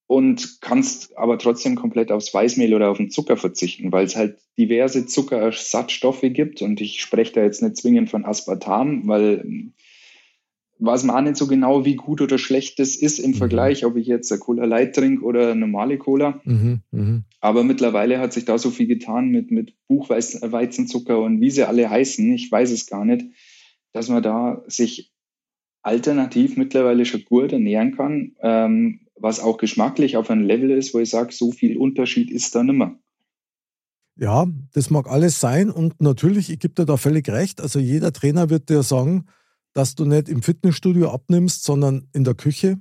Und 0.08 0.60
kannst 0.62 1.16
aber 1.18 1.38
trotzdem 1.38 1.76
komplett 1.76 2.12
aufs 2.12 2.34
Weißmehl 2.34 2.74
oder 2.74 2.90
auf 2.90 2.98
den 2.98 3.12
Zucker 3.12 3.38
verzichten, 3.38 3.92
weil 3.92 4.06
es 4.06 4.16
halt 4.16 4.40
diverse 4.58 5.06
Zuckerersatzstoffe 5.06 6.24
gibt. 6.24 6.64
Und 6.64 6.82
ich 6.82 7.02
spreche 7.02 7.34
da 7.34 7.44
jetzt 7.44 7.62
nicht 7.62 7.78
zwingend 7.78 8.10
von 8.10 8.26
Aspartam, 8.26 9.08
weil 9.08 9.72
weiß 10.80 11.04
man 11.04 11.16
auch 11.16 11.22
nicht 11.22 11.36
so 11.36 11.48
genau, 11.48 11.86
wie 11.86 11.96
gut 11.96 12.22
oder 12.22 12.38
schlecht 12.38 12.80
das 12.80 12.96
ist 12.96 13.20
im 13.20 13.32
mhm. 13.32 13.36
Vergleich, 13.36 13.86
ob 13.86 13.98
ich 13.98 14.08
jetzt 14.08 14.32
eine 14.32 14.40
Cola 14.40 14.66
Light 14.66 14.96
trinke 14.96 15.24
oder 15.24 15.52
eine 15.52 15.60
normale 15.60 15.98
Cola. 15.98 16.42
Mhm, 16.46 16.82
mh. 16.92 17.22
Aber 17.42 17.64
mittlerweile 17.64 18.20
hat 18.20 18.34
sich 18.34 18.46
da 18.46 18.58
so 18.58 18.70
viel 18.70 18.88
getan 18.88 19.30
mit, 19.30 19.52
mit 19.52 19.74
Buchweizenzucker 19.88 21.20
und 21.20 21.42
wie 21.42 21.52
sie 21.52 21.68
alle 21.68 21.90
heißen, 21.90 22.32
ich 22.34 22.52
weiß 22.52 22.72
es 22.72 22.88
gar 22.88 23.06
nicht, 23.06 23.26
dass 23.92 24.10
man 24.10 24.24
da 24.24 24.64
sich 24.68 25.12
alternativ 25.82 26.58
mittlerweile 26.58 27.06
schon 27.06 27.26
gut 27.26 27.52
ernähren 27.52 27.96
kann, 27.96 28.36
ähm, 28.42 29.02
was 29.16 29.40
auch 29.40 29.58
geschmacklich 29.58 30.18
auf 30.18 30.30
einem 30.30 30.46
Level 30.46 30.72
ist, 30.72 30.94
wo 30.94 31.00
ich 31.00 31.10
sage, 31.10 31.34
so 31.34 31.52
viel 31.52 31.78
Unterschied 31.78 32.32
ist 32.32 32.56
da 32.56 32.64
nimmer. 32.64 32.98
Ja, 34.16 34.48
das 34.74 34.90
mag 34.90 35.10
alles 35.10 35.40
sein 35.40 35.70
und 35.70 36.02
natürlich, 36.02 36.50
ich 36.50 36.60
gebe 36.60 36.74
dir 36.74 36.86
da 36.86 36.98
völlig 36.98 37.30
recht. 37.30 37.62
Also 37.62 37.80
jeder 37.80 38.12
Trainer 38.12 38.50
wird 38.50 38.70
dir 38.70 38.84
sagen, 38.84 39.26
dass 39.80 39.96
du 39.96 40.04
nicht 40.04 40.28
im 40.28 40.42
Fitnessstudio 40.42 41.10
abnimmst, 41.10 41.64
sondern 41.64 42.06
in 42.12 42.26
der 42.26 42.34
Küche. 42.34 42.78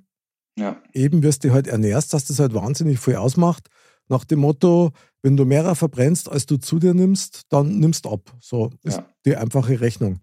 Ja. 0.59 0.83
Eben 0.93 1.23
wirst 1.23 1.45
du 1.45 1.53
halt 1.53 1.69
ernährst, 1.69 2.13
dass 2.13 2.25
das 2.25 2.41
halt 2.41 2.55
wahnsinnig 2.55 2.99
viel 2.99 3.15
ausmacht. 3.15 3.69
Nach 4.09 4.25
dem 4.25 4.41
Motto, 4.41 4.91
wenn 5.23 5.37
du 5.37 5.45
mehrer 5.45 5.77
verbrennst, 5.77 6.29
als 6.29 6.47
du 6.47 6.57
zu 6.57 6.81
dir 6.81 6.95
nimmst, 6.95 7.43
dann 7.51 7.79
nimmst 7.79 8.05
du 8.05 8.11
ab. 8.11 8.35
So 8.41 8.71
ist 8.83 8.97
ja. 8.97 9.07
die 9.25 9.37
einfache 9.37 9.81
Rechnung. 9.81 10.19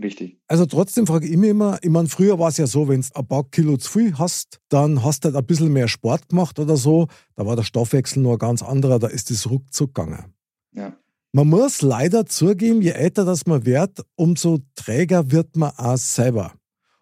Richtig. 0.00 0.38
Also 0.46 0.66
trotzdem 0.66 1.04
frage 1.08 1.26
ich 1.26 1.36
mich 1.36 1.50
immer, 1.50 1.80
ich 1.82 1.90
meine, 1.90 2.06
früher 2.06 2.38
war 2.38 2.48
es 2.48 2.58
ja 2.58 2.68
so, 2.68 2.86
wenn 2.86 3.00
du 3.00 3.08
ein 3.12 3.26
paar 3.26 3.42
Kilo 3.50 3.76
zu 3.76 3.90
viel 3.90 4.16
hast, 4.16 4.60
dann 4.68 5.02
hast 5.02 5.24
du 5.24 5.26
halt 5.26 5.36
ein 5.36 5.46
bisschen 5.46 5.72
mehr 5.72 5.88
Sport 5.88 6.28
gemacht 6.28 6.60
oder 6.60 6.76
so. 6.76 7.08
Da 7.34 7.44
war 7.44 7.56
der 7.56 7.64
Stoffwechsel 7.64 8.22
nur 8.22 8.34
ein 8.34 8.38
ganz 8.38 8.62
anderer, 8.62 9.00
da 9.00 9.08
ist 9.08 9.32
es 9.32 9.50
ruckzuck 9.50 9.96
gegangen. 9.96 10.32
Ja. 10.76 10.96
Man 11.36 11.48
muss 11.48 11.82
leider 11.82 12.26
zugeben, 12.26 12.80
je 12.80 12.90
älter 12.90 13.24
das 13.24 13.44
man 13.44 13.66
wird, 13.66 14.06
umso 14.14 14.60
träger 14.76 15.32
wird 15.32 15.56
man 15.56 15.72
auch 15.76 15.96
selber. 15.96 16.52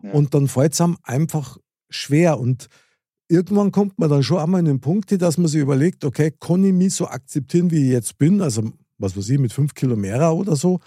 Ja. 0.02 0.12
Und 0.12 0.32
dann 0.32 0.48
fällt 0.48 0.72
es 0.72 0.80
einem 0.80 0.96
einfach 1.02 1.58
schwer. 1.90 2.40
Und 2.40 2.70
irgendwann 3.28 3.72
kommt 3.72 3.98
man 3.98 4.08
dann 4.08 4.22
schon 4.22 4.38
einmal 4.38 4.60
in 4.60 4.64
den 4.64 4.80
Punkt, 4.80 5.12
dass 5.20 5.36
man 5.36 5.48
sich 5.48 5.60
überlegt, 5.60 6.02
okay, 6.02 6.30
kann 6.30 6.64
ich 6.64 6.72
mich 6.72 6.94
so 6.94 7.08
akzeptieren, 7.08 7.70
wie 7.70 7.84
ich 7.84 7.90
jetzt 7.90 8.16
bin, 8.16 8.40
also 8.40 8.72
was 8.96 9.14
weiß 9.14 9.28
ich, 9.28 9.38
mit 9.38 9.52
fünf 9.52 9.74
Kilo 9.74 9.96
mehr 9.96 10.32
oder 10.32 10.56
so, 10.56 10.80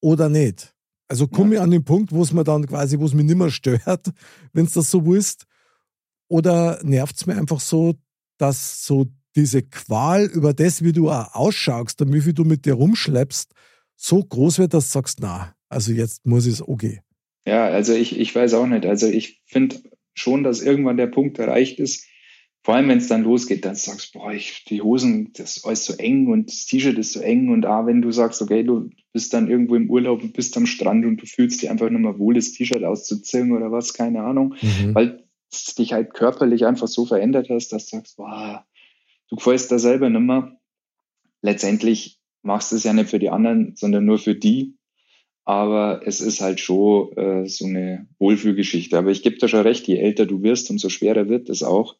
oder 0.00 0.30
nicht? 0.30 0.74
Also 1.06 1.28
komme 1.28 1.56
ja. 1.56 1.60
ich 1.60 1.64
an 1.64 1.72
den 1.72 1.84
Punkt, 1.84 2.12
wo 2.12 2.22
es 2.22 2.32
mir 2.32 2.44
dann 2.44 2.66
quasi, 2.66 2.98
wo 2.98 3.04
es 3.04 3.12
mich 3.12 3.26
nicht 3.26 3.36
mehr 3.36 3.50
stört, 3.50 4.10
wenn 4.54 4.64
es 4.64 4.72
das 4.72 4.90
so 4.90 5.12
ist. 5.12 5.44
Oder 6.28 6.82
nervt 6.82 7.14
es 7.14 7.26
mir 7.26 7.36
einfach 7.36 7.60
so, 7.60 7.94
dass 8.38 8.86
so 8.86 9.06
diese 9.36 9.62
Qual 9.62 10.26
über 10.26 10.52
das, 10.54 10.82
wie 10.82 10.92
du 10.92 11.10
auch 11.10 11.34
ausschaust 11.34 12.00
und 12.02 12.12
wie 12.12 12.20
viel 12.20 12.32
du 12.32 12.44
mit 12.44 12.66
dir 12.66 12.74
rumschleppst, 12.74 13.52
so 13.96 14.22
groß 14.22 14.58
wird, 14.58 14.74
dass 14.74 14.88
du 14.88 14.92
sagst, 14.92 15.18
na, 15.20 15.54
Also 15.68 15.92
jetzt 15.92 16.26
muss 16.26 16.46
es 16.46 16.66
okay. 16.66 17.00
Ja, 17.46 17.66
also 17.66 17.92
ich, 17.94 18.18
ich 18.18 18.34
weiß 18.34 18.54
auch 18.54 18.66
nicht. 18.66 18.86
Also 18.86 19.06
ich 19.06 19.42
finde 19.46 19.76
schon, 20.14 20.42
dass 20.42 20.62
irgendwann 20.62 20.96
der 20.96 21.06
Punkt 21.06 21.38
erreicht 21.38 21.78
ist, 21.78 22.06
vor 22.62 22.74
allem 22.74 22.88
wenn 22.88 22.98
es 22.98 23.08
dann 23.08 23.24
losgeht, 23.24 23.64
dann 23.64 23.74
sagst 23.74 24.14
du, 24.14 24.18
boah, 24.18 24.32
ich, 24.32 24.64
die 24.66 24.82
Hosen, 24.82 25.32
das 25.32 25.56
ist 25.56 25.64
alles 25.64 25.86
so 25.86 25.94
eng 25.94 26.26
und 26.26 26.50
das 26.50 26.66
T-Shirt 26.66 26.98
ist 26.98 27.12
so 27.12 27.20
eng 27.20 27.48
und 27.48 27.64
ah, 27.64 27.86
wenn 27.86 28.02
du 28.02 28.12
sagst, 28.12 28.42
okay, 28.42 28.62
du 28.62 28.90
bist 29.14 29.32
dann 29.32 29.48
irgendwo 29.48 29.76
im 29.76 29.88
Urlaub 29.88 30.22
und 30.22 30.34
bist 30.34 30.56
am 30.58 30.66
Strand 30.66 31.06
und 31.06 31.22
du 31.22 31.26
fühlst 31.26 31.62
dich 31.62 31.70
einfach 31.70 31.88
nur 31.88 32.00
mal 32.00 32.18
wohl, 32.18 32.34
das 32.34 32.52
T-Shirt 32.52 32.84
auszuziehen 32.84 33.52
oder 33.52 33.72
was, 33.72 33.94
keine 33.94 34.22
Ahnung, 34.22 34.56
mhm. 34.60 34.94
weil 34.94 35.24
es 35.50 35.74
dich 35.74 35.94
halt 35.94 36.12
körperlich 36.12 36.66
einfach 36.66 36.86
so 36.86 37.06
verändert 37.06 37.48
hast, 37.48 37.72
dass 37.72 37.86
du 37.86 37.96
sagst, 37.96 38.18
boah, 38.18 38.66
du 39.30 39.36
gefällst 39.36 39.72
da 39.72 39.78
selber 39.78 40.10
nicht 40.10 40.20
mehr. 40.20 40.56
Letztendlich 41.42 42.18
machst 42.42 42.72
du 42.72 42.76
es 42.76 42.84
ja 42.84 42.92
nicht 42.92 43.10
für 43.10 43.18
die 43.18 43.30
anderen, 43.30 43.74
sondern 43.76 44.04
nur 44.04 44.18
für 44.18 44.34
die. 44.34 44.76
Aber 45.44 46.02
es 46.04 46.20
ist 46.20 46.40
halt 46.40 46.60
schon 46.60 47.12
äh, 47.16 47.46
so 47.46 47.64
eine 47.66 48.06
Wohlfühlgeschichte. 48.18 48.96
Aber 48.98 49.10
ich 49.10 49.22
gebe 49.22 49.36
dir 49.36 49.48
schon 49.48 49.62
recht, 49.62 49.86
je 49.86 49.96
älter 49.96 50.26
du 50.26 50.42
wirst, 50.42 50.70
umso 50.70 50.88
schwerer 50.90 51.28
wird 51.28 51.48
es 51.48 51.62
auch. 51.62 51.96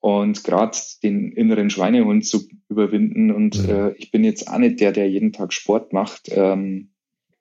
Und 0.00 0.44
gerade 0.44 0.76
den 1.02 1.32
inneren 1.32 1.70
Schweinehund 1.70 2.26
zu 2.26 2.46
überwinden. 2.68 3.30
Und 3.30 3.62
mhm. 3.62 3.70
äh, 3.70 3.92
ich 3.92 4.10
bin 4.10 4.24
jetzt 4.24 4.48
auch 4.48 4.58
nicht 4.58 4.80
der, 4.80 4.92
der 4.92 5.08
jeden 5.08 5.32
Tag 5.32 5.52
Sport 5.52 5.92
macht. 5.92 6.28
Ähm, 6.30 6.90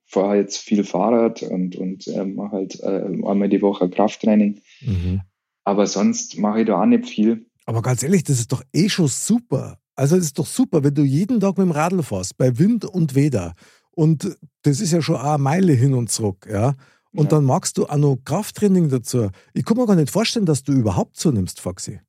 fahre 0.05 0.37
jetzt 0.37 0.57
viel 0.57 0.83
Fahrrad 0.83 1.41
und, 1.41 1.75
und 1.75 2.07
äh, 2.07 2.23
mache 2.23 2.51
halt 2.51 2.79
äh, 2.81 3.03
einmal 3.03 3.49
die 3.49 3.61
Woche 3.61 3.89
Krafttraining. 3.89 4.61
Mhm. 4.81 5.21
Aber 5.63 5.87
sonst 5.87 6.37
mache 6.37 6.61
ich 6.61 6.67
da 6.67 6.81
auch 6.81 6.85
nicht 6.85 7.07
viel. 7.07 7.47
Aber 7.65 7.81
ganz 7.81 8.03
ehrlich, 8.03 8.23
das 8.23 8.39
ist 8.39 8.51
doch 8.51 8.63
eh 8.73 8.89
schon 8.89 9.07
super. 9.07 9.77
Also 9.95 10.15
es 10.15 10.25
ist 10.25 10.39
doch 10.39 10.45
super, 10.45 10.83
wenn 10.83 10.93
du 10.93 11.03
jeden 11.03 11.39
Tag 11.39 11.57
mit 11.57 11.67
dem 11.67 11.71
Radl 11.71 12.03
fährst, 12.03 12.37
bei 12.37 12.57
Wind 12.57 12.85
und 12.85 13.15
Wetter. 13.15 13.53
Und 13.91 14.37
das 14.63 14.81
ist 14.81 14.91
ja 14.91 15.01
schon 15.01 15.17
eine 15.17 15.37
Meile 15.37 15.73
hin 15.73 15.93
und 15.93 16.09
zurück, 16.09 16.47
ja. 16.51 16.73
Und 17.15 17.25
ja. 17.25 17.29
dann 17.29 17.45
magst 17.45 17.77
du 17.77 17.85
auch 17.85 17.97
noch 17.97 18.17
Krafttraining 18.25 18.89
dazu. 18.89 19.29
Ich 19.53 19.65
kann 19.65 19.77
mir 19.77 19.85
gar 19.85 19.95
nicht 19.95 20.09
vorstellen, 20.09 20.47
dass 20.47 20.63
du 20.63 20.71
überhaupt 20.71 21.15
zunimmst, 21.15 21.59
Foxy. 21.61 21.99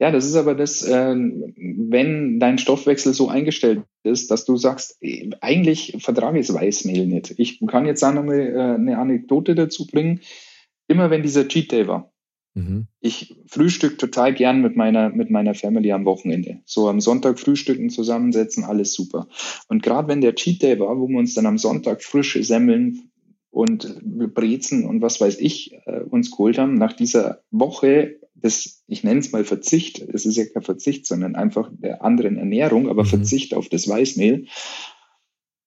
Ja, 0.00 0.10
das 0.10 0.26
ist 0.26 0.34
aber 0.34 0.54
das, 0.54 0.82
äh, 0.82 1.14
wenn 1.14 2.40
dein 2.40 2.58
Stoffwechsel 2.58 3.14
so 3.14 3.28
eingestellt 3.28 3.84
ist, 4.02 4.30
dass 4.30 4.44
du 4.44 4.56
sagst, 4.56 4.98
eigentlich 5.40 5.96
vertrage 6.00 6.40
ich 6.40 6.48
das 6.48 6.56
Weißmehl 6.56 7.06
nicht. 7.06 7.34
Ich 7.38 7.60
kann 7.66 7.86
jetzt 7.86 8.02
auch 8.02 8.12
noch 8.12 8.24
mal, 8.24 8.40
äh, 8.40 8.74
eine 8.74 8.98
Anekdote 8.98 9.54
dazu 9.54 9.86
bringen. 9.86 10.20
Immer 10.88 11.10
wenn 11.10 11.22
dieser 11.22 11.46
Cheat 11.46 11.70
Day 11.70 11.86
war, 11.86 12.11
Mhm. 12.54 12.86
Ich 13.00 13.34
frühstück 13.46 13.98
total 13.98 14.34
gern 14.34 14.60
mit 14.60 14.76
meiner, 14.76 15.08
mit 15.10 15.30
meiner 15.30 15.54
Family 15.54 15.92
am 15.92 16.04
Wochenende. 16.04 16.60
So 16.64 16.88
am 16.88 17.00
Sonntag 17.00 17.38
frühstücken, 17.38 17.90
zusammensetzen, 17.90 18.64
alles 18.64 18.92
super. 18.92 19.28
Und 19.68 19.82
gerade 19.82 20.08
wenn 20.08 20.20
der 20.20 20.34
Cheat 20.34 20.62
Day 20.62 20.78
war, 20.78 20.98
wo 20.98 21.08
wir 21.08 21.18
uns 21.18 21.34
dann 21.34 21.46
am 21.46 21.58
Sonntag 21.58 22.02
frische 22.02 22.42
Semmeln 22.44 23.10
und 23.50 24.00
Brezen 24.34 24.84
und 24.84 25.00
was 25.02 25.20
weiß 25.20 25.38
ich 25.40 25.74
äh, 25.86 26.00
uns 26.00 26.30
geholt 26.30 26.58
haben, 26.58 26.74
nach 26.74 26.92
dieser 26.92 27.42
Woche 27.50 28.18
des, 28.34 28.82
ich 28.86 29.04
nenne 29.04 29.20
es 29.20 29.32
mal 29.32 29.44
Verzicht, 29.44 30.00
es 30.00 30.26
ist 30.26 30.36
ja 30.36 30.44
kein 30.46 30.62
Verzicht, 30.62 31.06
sondern 31.06 31.36
einfach 31.36 31.70
der 31.72 32.02
anderen 32.02 32.38
Ernährung, 32.38 32.88
aber 32.88 33.04
mhm. 33.04 33.08
Verzicht 33.08 33.54
auf 33.54 33.68
das 33.68 33.88
Weißmehl, 33.88 34.46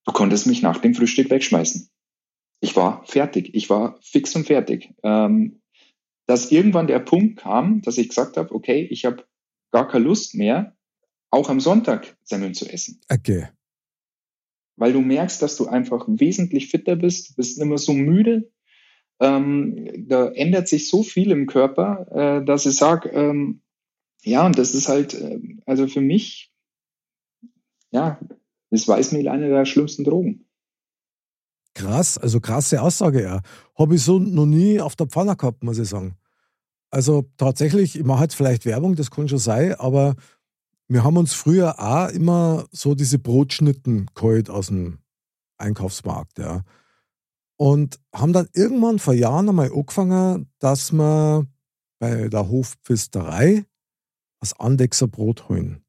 du 0.05 0.11
konntest 0.11 0.47
mich 0.47 0.61
nach 0.61 0.79
dem 0.79 0.93
Frühstück 0.93 1.29
wegschmeißen. 1.29 1.89
Ich 2.59 2.75
war 2.75 3.03
fertig, 3.05 3.51
ich 3.53 3.69
war 3.69 3.99
fix 4.01 4.35
und 4.35 4.45
fertig. 4.45 4.93
Ähm, 5.03 5.61
dass 6.25 6.51
irgendwann 6.51 6.87
der 6.87 6.99
Punkt 6.99 7.37
kam, 7.37 7.81
dass 7.81 7.97
ich 7.97 8.09
gesagt 8.09 8.37
habe, 8.37 8.53
okay, 8.53 8.87
ich 8.89 9.05
habe 9.05 9.23
gar 9.71 9.87
keine 9.87 10.05
Lust 10.05 10.35
mehr, 10.35 10.75
auch 11.29 11.49
am 11.49 11.59
Sonntag 11.59 12.17
Semmeln 12.23 12.53
zu 12.53 12.65
essen. 12.65 13.01
Okay. 13.09 13.49
Weil 14.77 14.93
du 14.93 15.01
merkst, 15.01 15.41
dass 15.41 15.55
du 15.57 15.67
einfach 15.67 16.05
wesentlich 16.07 16.69
fitter 16.69 16.95
bist, 16.95 17.35
bist 17.35 17.57
nicht 17.57 17.67
mehr 17.67 17.77
so 17.77 17.93
müde. 17.93 18.51
Ähm, 19.19 20.07
da 20.07 20.27
ändert 20.29 20.67
sich 20.67 20.89
so 20.89 21.03
viel 21.03 21.31
im 21.31 21.45
Körper, 21.45 22.07
äh, 22.11 22.45
dass 22.45 22.65
ich 22.65 22.75
sage, 22.75 23.09
ähm, 23.09 23.61
ja, 24.23 24.45
und 24.45 24.57
das 24.57 24.73
ist 24.73 24.89
halt, 24.89 25.13
äh, 25.13 25.39
also 25.65 25.87
für 25.87 26.01
mich, 26.01 26.51
ja, 27.91 28.19
das 28.71 28.87
Weißmehl 28.87 29.27
eine 29.29 29.47
der 29.47 29.65
schlimmsten 29.65 30.03
Drogen. 30.03 30.44
Krass, 31.75 32.17
also 32.17 32.39
krasse 32.39 32.81
Aussage, 32.81 33.21
ja. 33.21 33.41
Habe 33.77 33.95
ich 33.95 34.03
so 34.03 34.17
noch 34.17 34.45
nie 34.45 34.81
auf 34.81 34.95
der 34.95 35.07
Pfanne 35.07 35.35
gehabt, 35.35 35.63
muss 35.63 35.77
ich 35.77 35.89
sagen. 35.89 36.15
Also 36.89 37.29
tatsächlich, 37.37 37.97
ich 37.99 38.05
mache 38.05 38.23
jetzt 38.23 38.35
vielleicht 38.35 38.65
Werbung, 38.65 38.95
das 38.95 39.11
kann 39.11 39.27
schon 39.27 39.39
sein, 39.39 39.75
aber 39.75 40.15
wir 40.87 41.03
haben 41.03 41.17
uns 41.17 41.33
früher 41.33 41.79
auch 41.79 42.09
immer 42.09 42.65
so 42.71 42.95
diese 42.95 43.19
Brotschnitten 43.19 44.07
geholt 44.15 44.49
aus 44.49 44.67
dem 44.67 44.99
Einkaufsmarkt, 45.57 46.39
ja. 46.39 46.63
Und 47.57 47.99
haben 48.13 48.33
dann 48.33 48.47
irgendwann 48.53 48.99
vor 48.99 49.13
Jahren 49.13 49.49
einmal 49.49 49.71
angefangen, 49.71 50.49
dass 50.59 50.91
wir 50.91 51.45
bei 51.99 52.29
der 52.29 52.49
Hofpfisterei 52.49 53.65
das 54.39 54.57
Andexer 54.59 55.07
Brot 55.07 55.49
holen. 55.49 55.81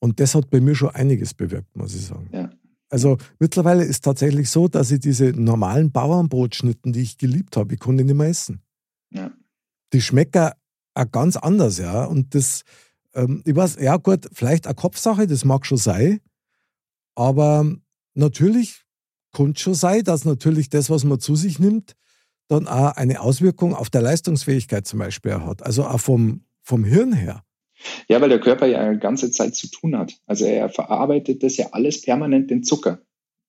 Und 0.00 0.20
das 0.20 0.34
hat 0.34 0.50
bei 0.50 0.60
mir 0.60 0.74
schon 0.74 0.90
einiges 0.90 1.34
bewirkt, 1.34 1.76
muss 1.76 1.94
ich 1.94 2.06
sagen. 2.06 2.28
Ja. 2.32 2.47
Also 2.90 3.18
mittlerweile 3.38 3.84
ist 3.84 4.04
tatsächlich 4.04 4.50
so, 4.50 4.68
dass 4.68 4.90
ich 4.90 5.00
diese 5.00 5.26
normalen 5.26 5.92
Bauernbrotschnitten, 5.92 6.92
die 6.92 7.02
ich 7.02 7.18
geliebt 7.18 7.56
habe, 7.56 7.74
ich 7.74 7.80
konnte 7.80 8.04
nicht 8.04 8.14
mehr 8.14 8.28
essen. 8.28 8.62
Ja. 9.10 9.30
Die 9.92 10.00
schmecken 10.00 10.50
auch 10.94 11.10
ganz 11.12 11.36
anders, 11.36 11.78
ja. 11.78 12.04
Und 12.04 12.34
das, 12.34 12.62
ähm, 13.14 13.42
ich 13.44 13.54
weiß, 13.54 13.76
ja 13.80 13.96
gut, 13.96 14.28
vielleicht 14.32 14.66
eine 14.66 14.74
Kopfsache, 14.74 15.26
das 15.26 15.44
mag 15.44 15.66
schon 15.66 15.78
sein. 15.78 16.20
Aber 17.14 17.66
natürlich 18.14 18.84
kann 19.32 19.52
es 19.52 19.60
schon 19.60 19.74
sein, 19.74 20.04
dass 20.04 20.24
natürlich 20.24 20.70
das, 20.70 20.88
was 20.88 21.04
man 21.04 21.20
zu 21.20 21.36
sich 21.36 21.58
nimmt, 21.58 21.92
dann 22.48 22.66
auch 22.66 22.96
eine 22.96 23.20
Auswirkung 23.20 23.74
auf 23.74 23.90
der 23.90 24.02
Leistungsfähigkeit 24.02 24.86
zum 24.86 24.98
Beispiel 24.98 25.34
hat. 25.34 25.62
Also 25.62 25.84
auch 25.84 26.00
vom, 26.00 26.44
vom 26.62 26.84
Hirn 26.84 27.12
her. 27.12 27.42
Ja, 28.08 28.20
weil 28.20 28.28
der 28.28 28.40
Körper 28.40 28.66
ja 28.66 28.80
eine 28.80 28.98
ganze 28.98 29.30
Zeit 29.30 29.54
zu 29.54 29.70
tun 29.70 29.96
hat. 29.96 30.14
Also 30.26 30.44
er 30.44 30.68
verarbeitet 30.68 31.42
das 31.42 31.56
ja 31.56 31.68
alles 31.72 32.00
permanent 32.02 32.50
in 32.50 32.62
Zucker. 32.62 33.00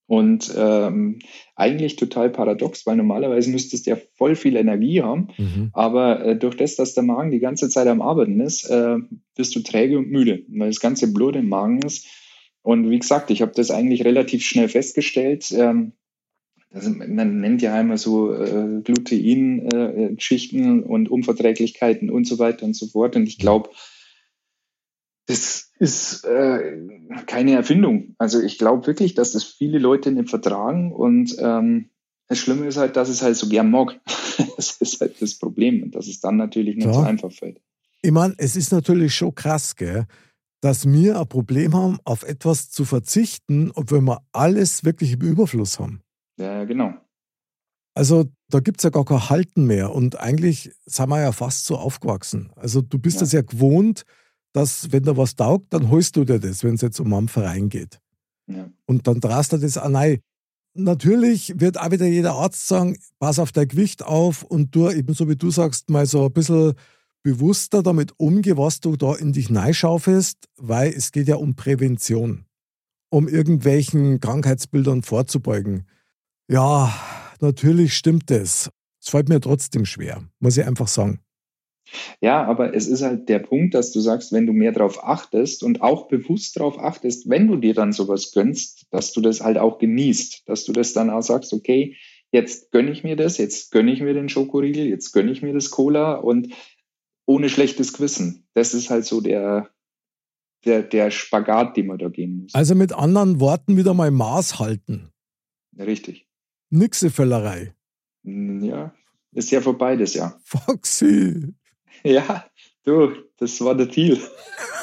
Und 0.09 0.51
ähm, 0.57 1.19
eigentlich 1.55 1.95
total 1.95 2.31
paradox, 2.31 2.88
weil 2.88 2.95
normalerweise 2.95 3.51
müsstest 3.51 3.86
du 3.86 3.91
ja 3.91 3.98
voll 4.15 4.36
viel 4.36 4.55
Energie 4.55 5.03
haben, 5.03 5.27
mhm. 5.38 5.69
aber 5.74 6.25
äh, 6.25 6.36
durch 6.36 6.57
das, 6.57 6.75
dass 6.75 6.95
der 6.95 7.03
Magen 7.03 7.29
die 7.29 7.39
ganze 7.39 7.69
Zeit 7.69 7.86
am 7.86 8.01
Arbeiten 8.01 8.39
ist, 8.39 8.65
äh, 8.71 8.95
bist 9.36 9.55
du 9.55 9.59
träge 9.59 10.00
und 10.00 10.09
müde, 10.09 10.43
weil 10.48 10.69
das 10.69 10.79
ganze 10.79 11.13
Blut 11.13 11.36
im 11.36 11.48
Magen 11.48 11.83
ist. 11.83 12.07
Und 12.63 12.89
wie 12.89 12.98
gesagt, 12.98 13.29
ich 13.29 13.43
habe 13.43 13.51
das 13.53 13.69
eigentlich 13.69 14.03
relativ 14.03 14.43
schnell 14.43 14.67
festgestellt. 14.67 15.51
Ähm, 15.51 15.93
das, 16.71 16.89
man 16.89 17.39
nennt 17.39 17.62
ja 17.62 17.75
einmal 17.75 17.98
so 18.00 18.33
äh, 18.33 18.81
Glutein-Schichten 18.83 20.79
äh, 20.79 20.86
und 20.86 21.09
Unverträglichkeiten 21.09 22.09
und 22.09 22.25
so 22.25 22.39
weiter 22.39 22.65
und 22.65 22.75
so 22.75 22.88
fort. 22.88 23.15
Und 23.15 23.27
ich 23.27 23.38
glaube, 23.38 23.69
das 25.29 25.71
ist 25.77 26.25
äh, 26.25 26.75
keine 27.27 27.53
Erfindung. 27.53 28.15
Also 28.17 28.41
ich 28.41 28.57
glaube 28.57 28.88
wirklich, 28.88 29.13
dass 29.13 29.31
das 29.33 29.43
viele 29.43 29.77
Leute 29.77 30.12
nicht 30.12 30.31
vertragen 30.31 30.91
und 30.91 31.36
ähm, 31.38 31.91
das 32.27 32.39
Schlimme 32.39 32.65
ist 32.65 32.77
halt, 32.77 32.95
dass 32.95 33.09
es 33.09 33.21
halt 33.21 33.36
so 33.38 33.48
gern 33.48 33.69
mag. 33.69 34.00
das 34.57 34.77
ist 34.79 35.00
halt 35.00 35.21
das 35.21 35.38
Problem 35.38 35.83
und 35.83 35.93
dass 35.93 36.07
es 36.07 36.19
dann 36.19 36.38
natürlich 36.38 36.77
nicht 36.77 36.88
ja. 36.88 36.93
so 36.93 37.01
einfach 37.01 37.31
fällt. 37.31 37.62
Ich 38.01 38.12
meine, 38.12 38.33
es 38.38 38.55
ist 38.55 38.71
natürlich 38.71 39.13
schon 39.13 39.36
krass, 39.36 39.75
gell, 39.75 40.07
dass 40.62 40.91
wir 40.91 41.19
ein 41.19 41.27
Problem 41.27 41.75
haben, 41.75 42.00
auf 42.05 42.24
etwas 42.24 42.71
zu 42.71 42.83
verzichten, 42.83 43.71
obwohl 43.75 44.01
wir 44.01 44.24
alles 44.31 44.83
wirklich 44.83 45.13
im 45.13 45.21
Überfluss 45.21 45.79
haben. 45.79 46.01
Ja, 46.39 46.63
genau. 46.65 46.93
Also 47.93 48.25
da 48.50 48.62
gibt 48.62 48.79
es 48.79 48.83
ja 48.83 48.89
gar 48.89 49.05
kein 49.05 49.29
Halten 49.29 49.65
mehr 49.65 49.93
und 49.93 50.19
eigentlich 50.19 50.71
sind 50.86 51.09
wir 51.09 51.21
ja 51.21 51.33
fast 51.33 51.65
so 51.65 51.77
aufgewachsen. 51.77 52.51
Also 52.55 52.81
du 52.81 52.98
bist 52.98 53.17
ja. 53.17 53.21
das 53.21 53.31
ja 53.31 53.41
gewohnt, 53.41 54.05
dass, 54.59 54.91
wenn 54.91 55.03
da 55.03 55.15
was 55.15 55.35
taugt, 55.35 55.73
dann 55.73 55.89
holst 55.89 56.17
du 56.17 56.25
dir 56.25 56.39
das, 56.39 56.63
wenn 56.63 56.75
es 56.75 56.81
jetzt 56.81 56.99
um 56.99 57.13
einen 57.13 57.29
Verein 57.29 57.69
geht. 57.69 57.99
Ja. 58.47 58.69
Und 58.85 59.07
dann 59.07 59.21
drast 59.21 59.53
du 59.53 59.57
das 59.57 59.77
an. 59.77 59.93
Nein. 59.93 60.19
Natürlich 60.73 61.59
wird 61.59 61.79
auch 61.79 61.91
wieder 61.91 62.05
jeder 62.05 62.33
Arzt 62.33 62.67
sagen, 62.67 62.97
pass 63.19 63.39
auf 63.39 63.51
dein 63.51 63.67
Gewicht 63.67 64.03
auf 64.03 64.43
und 64.43 64.75
du, 64.75 64.89
ebenso 64.89 65.27
wie 65.29 65.35
du 65.35 65.49
sagst, 65.49 65.89
mal 65.89 66.05
so 66.05 66.25
ein 66.25 66.33
bisschen 66.33 66.73
bewusster 67.23 67.83
damit 67.83 68.13
umgehen, 68.17 68.57
was 68.57 68.79
du 68.79 68.95
da 68.95 69.15
in 69.15 69.33
dich 69.33 69.49
neischaufelst, 69.49 70.37
weil 70.57 70.91
es 70.91 71.11
geht 71.11 71.27
ja 71.27 71.37
um 71.37 71.55
Prävention, 71.55 72.45
um 73.09 73.27
irgendwelchen 73.27 74.19
Krankheitsbildern 74.19 75.03
vorzubeugen. 75.03 75.87
Ja, 76.49 76.93
natürlich 77.39 77.95
stimmt 77.95 78.29
das. 78.29 78.69
Es 79.01 79.09
fällt 79.09 79.29
mir 79.29 79.39
trotzdem 79.39 79.85
schwer, 79.85 80.23
muss 80.39 80.57
ich 80.57 80.65
einfach 80.65 80.87
sagen. 80.87 81.19
Ja, 82.22 82.43
aber 82.46 82.74
es 82.74 82.88
ist 82.88 83.01
halt 83.01 83.29
der 83.29 83.39
Punkt, 83.39 83.74
dass 83.74 83.91
du 83.91 84.00
sagst, 84.00 84.31
wenn 84.31 84.46
du 84.46 84.53
mehr 84.53 84.72
darauf 84.72 85.03
achtest 85.03 85.63
und 85.63 85.81
auch 85.81 86.08
bewusst 86.08 86.58
darauf 86.58 86.79
achtest, 86.79 87.29
wenn 87.29 87.48
du 87.48 87.55
dir 87.55 87.74
dann 87.74 87.91
sowas 87.91 88.31
gönnst, 88.31 88.88
dass 88.91 89.13
du 89.13 89.22
das 89.22 89.41
halt 89.41 89.58
auch 89.58 89.77
genießt, 89.77 90.43
dass 90.48 90.65
du 90.65 90.74
das 90.74 90.93
dann 90.93 91.10
auch 91.10 91.22
sagst, 91.22 91.53
okay, 91.53 91.96
jetzt 92.31 92.72
gönne 92.72 92.91
ich 92.91 93.03
mir 93.03 93.15
das, 93.15 93.38
jetzt 93.38 93.72
gönne 93.72 93.91
ich 93.91 94.01
mir 94.01 94.13
den 94.13 94.29
Schokoriegel, 94.29 94.88
jetzt 94.88 95.12
gönne 95.12 95.31
ich 95.31 95.41
mir 95.41 95.53
das 95.53 95.72
Cola 95.72 96.15
und 96.15 96.53
ohne 97.25 97.50
schlechtes 97.50 97.93
Gewissen. 97.93 98.48
Das 98.53 98.74
ist 98.74 98.89
halt 98.89 99.05
so 99.05 99.22
der, 99.22 99.69
der, 100.65 100.84
der 100.84 101.12
Spagat, 101.12 101.77
den 101.77 101.88
man 101.88 101.98
da 101.98 102.10
gehen 102.10 102.41
muss. 102.41 102.55
Also 102.55 102.75
mit 102.75 102.93
anderen 102.93 103.39
Worten 103.39 103.77
wieder 103.77 103.93
mal 103.93 104.12
Maß 104.12 104.60
halten. 104.60 105.12
Richtig. 105.77 106.27
Nixe 106.69 107.10
Völlerei. 107.10 107.74
Ja, 108.24 108.93
ist 109.31 109.51
ja 109.51 109.62
vorbei 109.62 109.96
das 109.96 110.13
Jahr. 110.13 110.39
Foxy. 110.43 111.53
Ja, 112.03 112.45
du, 112.83 113.11
das 113.37 113.59
war 113.61 113.75
der 113.75 113.87
Deal. 113.87 114.17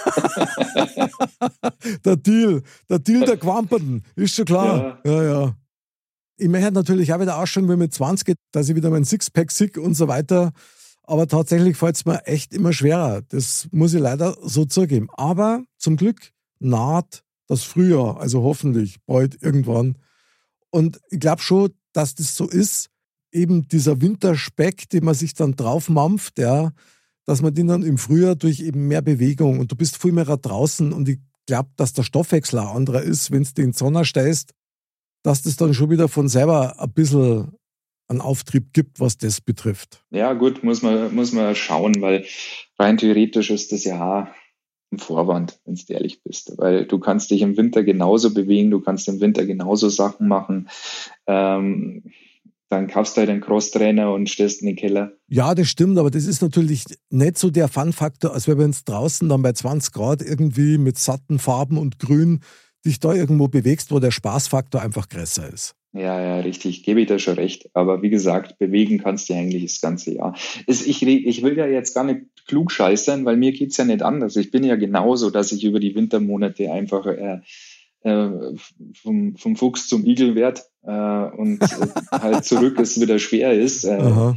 der 2.05 2.17
Deal, 2.17 2.63
der 2.89 2.99
Deal 2.99 3.25
der 3.25 3.37
Quamperten, 3.37 4.05
ist 4.15 4.35
schon 4.35 4.45
klar. 4.45 5.01
Ja, 5.05 5.13
ja. 5.13 5.23
ja. 5.23 5.57
Ich 6.39 6.49
möchte 6.49 6.73
natürlich 6.73 7.13
auch 7.13 7.21
wieder 7.21 7.39
ausschauen, 7.39 7.69
wie 7.69 7.77
mit 7.77 7.95
20, 7.95 8.37
dass 8.53 8.69
ich 8.69 8.77
wieder 8.77 8.91
mein 8.91 9.05
Sixpack 9.05 9.51
sick 9.51 9.79
und 9.79 9.95
so 9.95 10.07
weiter. 10.07 10.53
Aber 11.03 11.27
tatsächlich 11.29 11.77
fällt 11.77 11.97
es 11.97 12.05
mir 12.05 12.27
echt 12.27 12.53
immer 12.53 12.73
schwerer. 12.73 13.23
Das 13.29 13.69
muss 13.71 13.95
ich 13.95 14.01
leider 14.01 14.37
so 14.43 14.65
zugeben. 14.65 15.09
Aber 15.17 15.63
zum 15.79 15.97
Glück 15.97 16.33
naht 16.59 17.23
das 17.47 17.63
Frühjahr, 17.63 18.21
also 18.21 18.43
hoffentlich 18.43 18.97
bald 19.07 19.41
irgendwann. 19.41 19.97
Und 20.71 21.01
ich 21.11 21.21
glaube 21.21 21.41
schon, 21.41 21.71
dass 21.93 22.15
das 22.15 22.37
so 22.37 22.49
ist. 22.49 22.91
Eben 23.33 23.69
dieser 23.69 24.01
Winterspeck, 24.01 24.89
den 24.91 25.05
man 25.05 25.15
sich 25.15 25.35
dann 25.35 25.57
drauf 25.57 25.89
mampft, 25.89 26.39
ja, 26.39 26.73
dass 27.27 27.43
man 27.43 27.55
den 27.55 27.67
dann 27.67 27.83
im 27.83 27.99
Frühjahr 27.99 28.37
durch 28.37 28.61
eben 28.61 28.89
mehr 28.89 29.03
Bewegung 29.03 29.59
und 29.59 29.71
du 29.71 29.77
bist 29.77 30.01
viel 30.01 30.13
mehr 30.13 30.25
draußen 30.25 30.93
und 30.93 31.09
ich 31.09 31.19
glaube, 31.47 31.71
dass 31.77 31.93
der 31.93 32.03
Stoffwechsel 32.03 32.59
ein 32.59 32.67
anderer 32.67 33.03
ist, 33.03 33.31
wenn 33.31 33.43
du 33.43 33.51
den 33.53 33.73
Sonne 33.73 34.05
stehst, 34.05 34.53
dass 35.23 35.43
das 35.43 35.57
dann 35.57 35.75
schon 35.75 35.91
wieder 35.91 36.09
von 36.09 36.29
selber 36.29 36.81
ein 36.81 36.93
bisschen 36.93 37.53
einen 38.09 38.21
Auftrieb 38.21 38.73
gibt, 38.73 39.01
was 39.01 39.19
das 39.19 39.41
betrifft. 39.41 40.05
Ja, 40.11 40.33
gut, 40.33 40.63
muss 40.63 40.83
man, 40.83 41.15
muss 41.15 41.33
man 41.33 41.55
schauen, 41.57 42.01
weil 42.01 42.25
rein 42.79 42.99
theoretisch 42.99 43.51
ist 43.51 43.73
das 43.73 43.85
ja 43.85 44.33
ein 44.93 44.99
Vorwand, 44.99 45.59
wenn 45.65 45.75
du 45.75 45.93
ehrlich 45.93 46.23
bist. 46.23 46.53
Weil 46.57 46.87
du 46.87 47.01
kannst 47.01 47.31
dich 47.33 47.43
im 47.43 47.57
Winter 47.57 47.83
genauso 47.83 48.33
bewegen, 48.33 48.71
du 48.71 48.81
kannst 48.81 49.09
im 49.09 49.21
Winter 49.21 49.45
genauso 49.45 49.89
Sachen 49.89 50.29
machen. 50.29 50.69
Ähm, 51.27 52.13
dann 52.69 52.89
kaufst 52.89 53.17
du 53.17 53.21
halt 53.21 53.31
einen 53.31 53.41
Crosstrainer 53.41 54.13
und 54.13 54.29
stellst 54.29 54.61
in 54.61 54.67
den 54.67 54.77
Keller. 54.77 55.13
Ja, 55.29 55.55
das 55.55 55.69
stimmt, 55.69 55.99
aber 55.99 56.11
das 56.11 56.27
ist 56.27 56.43
natürlich 56.43 56.85
nicht 57.11 57.39
so 57.39 57.51
der 57.51 57.69
Fun-Faktor, 57.69 58.33
als 58.33 58.49
wenn 58.49 58.59
wir 58.59 58.65
uns 58.65 58.85
draußen 58.85 59.29
dann 59.29 59.43
bei 59.43 59.53
20 59.53 59.93
Grad 59.93 60.23
irgendwie 60.23 60.79
mit 60.79 60.99
satten 60.99 61.39
Farben 61.39 61.79
und 61.79 61.99
Grün 61.99 62.41
dich 62.85 63.01
da 63.01 63.13
irgendwo 63.13 63.49
bewegst, 63.49 63.91
wo 63.91 63.99
der 63.99 64.11
Spaßfaktor 64.11 64.81
einfach 64.81 65.09
größer 65.09 65.53
ist. 65.53 65.75
Ja, 65.93 66.21
ja, 66.21 66.41
richtig, 66.41 66.83
gebe 66.83 67.01
ich 67.01 67.07
dir 67.07 67.19
schon 67.19 67.37
recht. 67.37 67.71
Aber 67.73 68.03
wie 68.03 68.11
gesagt, 68.11 68.59
bewegen 68.59 68.99
kannst 68.99 69.31
du 69.31 69.35
eigentlich 69.35 69.65
das 69.65 69.81
ganze 69.81 70.15
Jahr. 70.15 70.37
Ich, 70.67 71.03
ich 71.03 71.43
will 71.43 71.57
ja 71.57 71.67
jetzt 71.67 71.95
gar 71.95 72.05
nicht 72.05 72.23
klug 72.47 72.71
scheißern, 72.71 73.25
weil 73.25 73.39
mir 73.39 73.53
geht's 73.53 73.79
ja 73.79 73.85
nicht 73.85 74.03
anders. 74.03 74.37
Ich 74.37 74.51
bin 74.51 74.63
ja 74.63 74.77
genauso, 74.77 75.31
dass 75.31 75.53
ich 75.53 75.65
über 75.65 75.81
die 75.81 75.95
Wintermonate 75.95 76.71
einfach 76.71 77.07
äh, 77.07 77.41
vom, 79.03 79.37
vom 79.37 79.57
Fuchs 79.57 79.89
zum 79.89 80.05
Igel 80.05 80.35
werde 80.35 80.63
äh, 80.83 81.37
und 81.37 81.61
halt 82.13 82.45
zurück 82.45 82.79
es 82.79 83.01
wieder 83.01 83.19
schwer 83.19 83.53
ist. 83.53 83.85
Äh, 83.85 84.35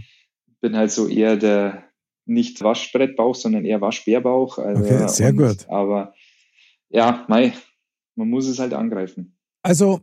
bin 0.61 0.75
halt 0.75 0.91
so 0.91 1.07
eher 1.07 1.37
der 1.37 1.83
nicht 2.25 2.61
Waschbrettbauch, 2.61 3.35
sondern 3.35 3.65
eher 3.65 3.81
Waschbärbauch. 3.81 4.59
Also, 4.59 4.83
okay, 4.83 5.07
sehr 5.07 5.29
und, 5.29 5.37
gut. 5.37 5.69
Aber 5.69 6.13
ja, 6.89 7.25
mei, 7.27 7.53
man 8.15 8.29
muss 8.29 8.47
es 8.47 8.59
halt 8.59 8.73
angreifen. 8.73 9.37
Also, 9.63 10.01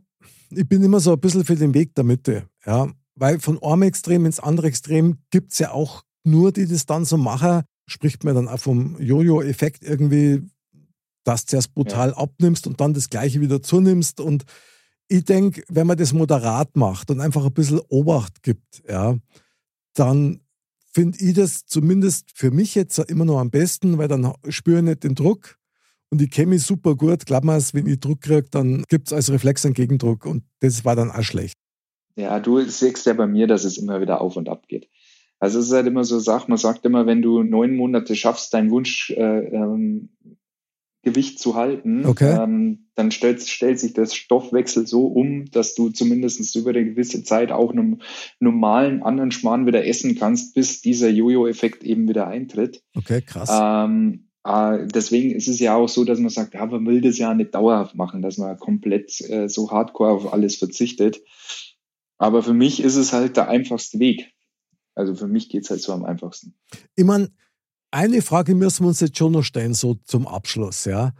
ich 0.49 0.67
bin 0.67 0.83
immer 0.83 0.99
so 0.99 1.13
ein 1.13 1.19
bisschen 1.19 1.45
für 1.45 1.55
den 1.55 1.73
Weg 1.73 1.95
der 1.95 2.03
Mitte. 2.03 2.47
Ja? 2.65 2.91
Weil 3.15 3.39
von 3.39 3.61
einem 3.61 3.83
Extrem 3.83 4.25
ins 4.25 4.39
andere 4.39 4.67
Extrem 4.67 5.17
gibt 5.31 5.53
es 5.53 5.59
ja 5.59 5.71
auch 5.71 6.03
nur 6.23 6.51
die 6.51 6.67
das 6.67 6.85
dann 6.85 7.05
so 7.05 7.17
machen, 7.17 7.63
spricht 7.87 8.23
man 8.23 8.35
dann 8.35 8.47
auch 8.47 8.59
vom 8.59 8.97
Jojo-Effekt 8.99 9.83
irgendwie, 9.83 10.41
dass 11.27 11.45
du 11.45 11.51
zuerst 11.51 11.73
brutal 11.73 12.09
ja. 12.09 12.17
abnimmst 12.17 12.67
und 12.67 12.79
dann 12.79 12.93
das 12.93 13.09
Gleiche 13.09 13.41
wieder 13.41 13.61
zunimmst. 13.61 14.21
Und 14.21 14.45
ich 15.09 15.25
denke, 15.25 15.63
wenn 15.67 15.87
man 15.87 15.97
das 15.97 16.13
moderat 16.13 16.75
macht 16.75 17.11
und 17.11 17.19
einfach 17.19 17.45
ein 17.45 17.53
bisschen 17.53 17.81
Obacht 17.89 18.43
gibt, 18.43 18.83
ja, 18.87 19.17
dann 19.93 20.39
finde 20.93 21.17
ich 21.19 21.33
das 21.33 21.65
zumindest 21.65 22.31
für 22.33 22.51
mich 22.51 22.75
jetzt 22.75 22.97
immer 22.97 23.25
noch 23.25 23.39
am 23.39 23.49
besten, 23.49 23.97
weil 23.97 24.07
dann 24.07 24.33
spüre 24.47 24.77
ich 24.77 24.85
nicht 24.85 25.03
den 25.03 25.15
Druck 25.15 25.57
und 26.09 26.21
ich 26.21 26.31
kenne 26.31 26.47
mich 26.47 26.63
super 26.63 26.95
gut. 26.95 27.25
Glaub 27.25 27.43
mir, 27.43 27.59
wenn 27.73 27.87
ich 27.87 27.99
Druck 27.99 28.21
kriege, 28.21 28.47
dann 28.49 28.83
gibt 28.87 29.07
es 29.07 29.13
als 29.13 29.29
Reflex 29.29 29.65
einen 29.65 29.73
Gegendruck 29.73 30.25
und 30.25 30.43
das 30.61 30.85
war 30.85 30.95
dann 30.95 31.11
auch 31.11 31.23
schlecht. 31.23 31.57
Ja, 32.15 32.39
du 32.39 32.61
siehst 32.61 33.05
ja 33.05 33.13
bei 33.13 33.27
mir, 33.27 33.47
dass 33.47 33.65
es 33.65 33.77
immer 33.77 34.01
wieder 34.01 34.21
auf 34.21 34.37
und 34.37 34.49
ab 34.49 34.67
geht. 34.67 34.89
Also 35.39 35.59
es 35.59 35.67
ist 35.67 35.73
halt 35.73 35.85
immer 35.85 36.03
so, 36.03 36.19
sag, 36.19 36.47
man 36.47 36.57
sagt 36.57 36.85
immer, 36.85 37.05
wenn 37.05 37.21
du 37.21 37.43
neun 37.43 37.75
Monate 37.75 38.15
schaffst, 38.15 38.53
dein 38.53 38.71
Wunsch 38.71 39.11
äh, 39.11 39.45
ähm, 39.49 40.09
Gewicht 41.07 41.39
zu 41.39 41.55
halten, 41.55 42.05
okay. 42.05 42.37
ähm, 42.37 42.89
dann 42.95 43.11
stellt, 43.11 43.41
stellt 43.41 43.79
sich 43.79 43.93
das 43.93 44.13
Stoffwechsel 44.13 44.85
so 44.85 45.07
um, 45.07 45.45
dass 45.51 45.73
du 45.73 45.89
zumindest 45.89 46.55
über 46.55 46.71
eine 46.71 46.83
gewisse 46.83 47.23
Zeit 47.23 47.51
auch 47.51 47.71
einem 47.71 48.01
normalen 48.39 49.03
anderen 49.03 49.31
Schmarrn 49.31 49.65
wieder 49.65 49.85
essen 49.85 50.15
kannst, 50.15 50.53
bis 50.53 50.81
dieser 50.81 51.09
Jojo-Effekt 51.09 51.83
eben 51.83 52.09
wieder 52.09 52.27
eintritt. 52.27 52.83
Okay, 52.95 53.21
krass. 53.21 53.49
Ähm, 53.51 54.27
äh, 54.43 54.87
deswegen 54.87 55.31
ist 55.31 55.47
es 55.47 55.59
ja 55.59 55.75
auch 55.75 55.87
so, 55.87 56.03
dass 56.03 56.19
man 56.19 56.29
sagt, 56.29 56.53
ja, 56.53 56.65
man 56.65 56.85
will 56.85 57.01
das 57.01 57.17
ja 57.17 57.33
nicht 57.33 57.55
dauerhaft 57.55 57.95
machen, 57.95 58.21
dass 58.21 58.37
man 58.37 58.57
komplett 58.57 59.21
äh, 59.29 59.47
so 59.47 59.71
hardcore 59.71 60.11
auf 60.11 60.33
alles 60.33 60.55
verzichtet. 60.55 61.21
Aber 62.17 62.43
für 62.43 62.53
mich 62.53 62.81
ist 62.81 62.95
es 62.95 63.13
halt 63.13 63.37
der 63.37 63.47
einfachste 63.47 63.99
Weg. 63.99 64.33
Also 64.95 65.15
für 65.15 65.27
mich 65.27 65.49
geht 65.49 65.63
es 65.63 65.69
halt 65.69 65.81
so 65.81 65.93
am 65.93 66.03
einfachsten. 66.03 66.55
Ich 66.95 67.05
meine, 67.05 67.29
eine 67.91 68.21
Frage 68.21 68.55
müssen 68.55 68.83
wir 68.83 68.89
uns 68.89 68.99
jetzt 68.99 69.17
schon 69.17 69.31
noch 69.31 69.43
stellen, 69.43 69.73
so 69.73 69.95
zum 70.05 70.27
Abschluss, 70.27 70.85
ja. 70.85 71.13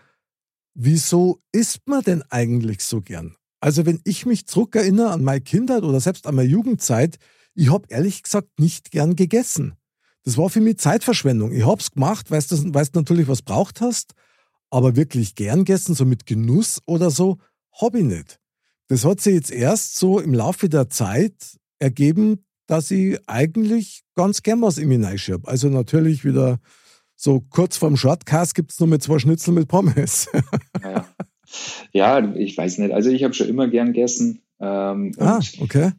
Wieso 0.74 1.42
isst 1.52 1.88
man 1.88 2.04
denn 2.04 2.24
eigentlich 2.30 2.84
so 2.84 3.02
gern? 3.02 3.36
Also, 3.60 3.86
wenn 3.86 4.02
ich 4.04 4.26
mich 4.26 4.46
zurückerinnere 4.46 5.10
an 5.10 5.24
meine 5.24 5.42
Kindheit 5.42 5.84
oder 5.84 6.00
selbst 6.00 6.28
an 6.28 6.36
meine 6.36 6.50
Jugendzeit, 6.50 7.18
ich 7.56 7.72
habe 7.72 7.88
ehrlich 7.90 8.22
gesagt 8.22 8.60
nicht 8.60 8.92
gern 8.92 9.16
gegessen. 9.16 9.76
Das 10.24 10.38
war 10.38 10.50
für 10.50 10.62
mich 10.62 10.78
Zeitverschwendung. 10.78 11.52
Ich 11.54 11.66
habe 11.66 11.82
es 11.82 11.92
gemacht, 11.92 12.30
weil 12.30 12.42
du, 12.42 12.74
weißt 12.74 12.94
natürlich, 12.96 13.28
was 13.28 13.42
braucht 13.42 13.82
hast, 13.82 14.14
aber 14.70 14.96
wirklich 14.96 15.36
gern 15.36 15.60
gegessen, 15.60 15.96
so 15.96 16.06
mit 16.06 16.26
Genuss 16.26 16.82
oder 16.86 17.10
so, 17.10 17.38
habe 17.82 18.00
ich 18.00 18.06
nicht. 18.06 18.40
Das 18.90 19.06
hat 19.06 19.22
sich 19.22 19.34
jetzt 19.34 19.52
erst 19.52 19.96
so 19.96 20.20
im 20.20 20.34
Laufe 20.34 20.70
der 20.70 20.90
Zeit 20.90 21.58
ergeben, 21.80 22.46
dass 22.68 22.92
ich 22.92 23.18
eigentlich 23.28 24.04
ganz 24.16 24.44
gern 24.44 24.62
was 24.62 24.78
in 24.78 24.90
mich 24.90 25.04
reinschiebe. 25.04 25.48
Also 25.48 25.70
natürlich 25.70 26.24
wieder 26.24 26.60
so 27.16 27.42
kurz 27.50 27.78
vorm 27.78 27.98
Shortcast 27.98 28.54
gibt 28.54 28.72
es 28.72 28.80
nur 28.80 28.88
mit 28.88 29.02
zwei 29.02 29.18
Schnitzel 29.18 29.54
mit 29.54 29.68
Pommes. 29.68 30.30
ja. 30.84 31.08
ja, 31.92 32.36
ich 32.36 32.56
weiß 32.58 32.78
nicht. 32.78 32.94
Also 32.94 33.10
ich 33.10 33.24
habe 33.24 33.34
schon 33.34 33.48
immer 33.50 33.68
gern 33.68 33.88
gegessen. 33.88 34.44
Ähm, 34.60 35.14
ah, 35.18 35.40
okay. 35.60 35.92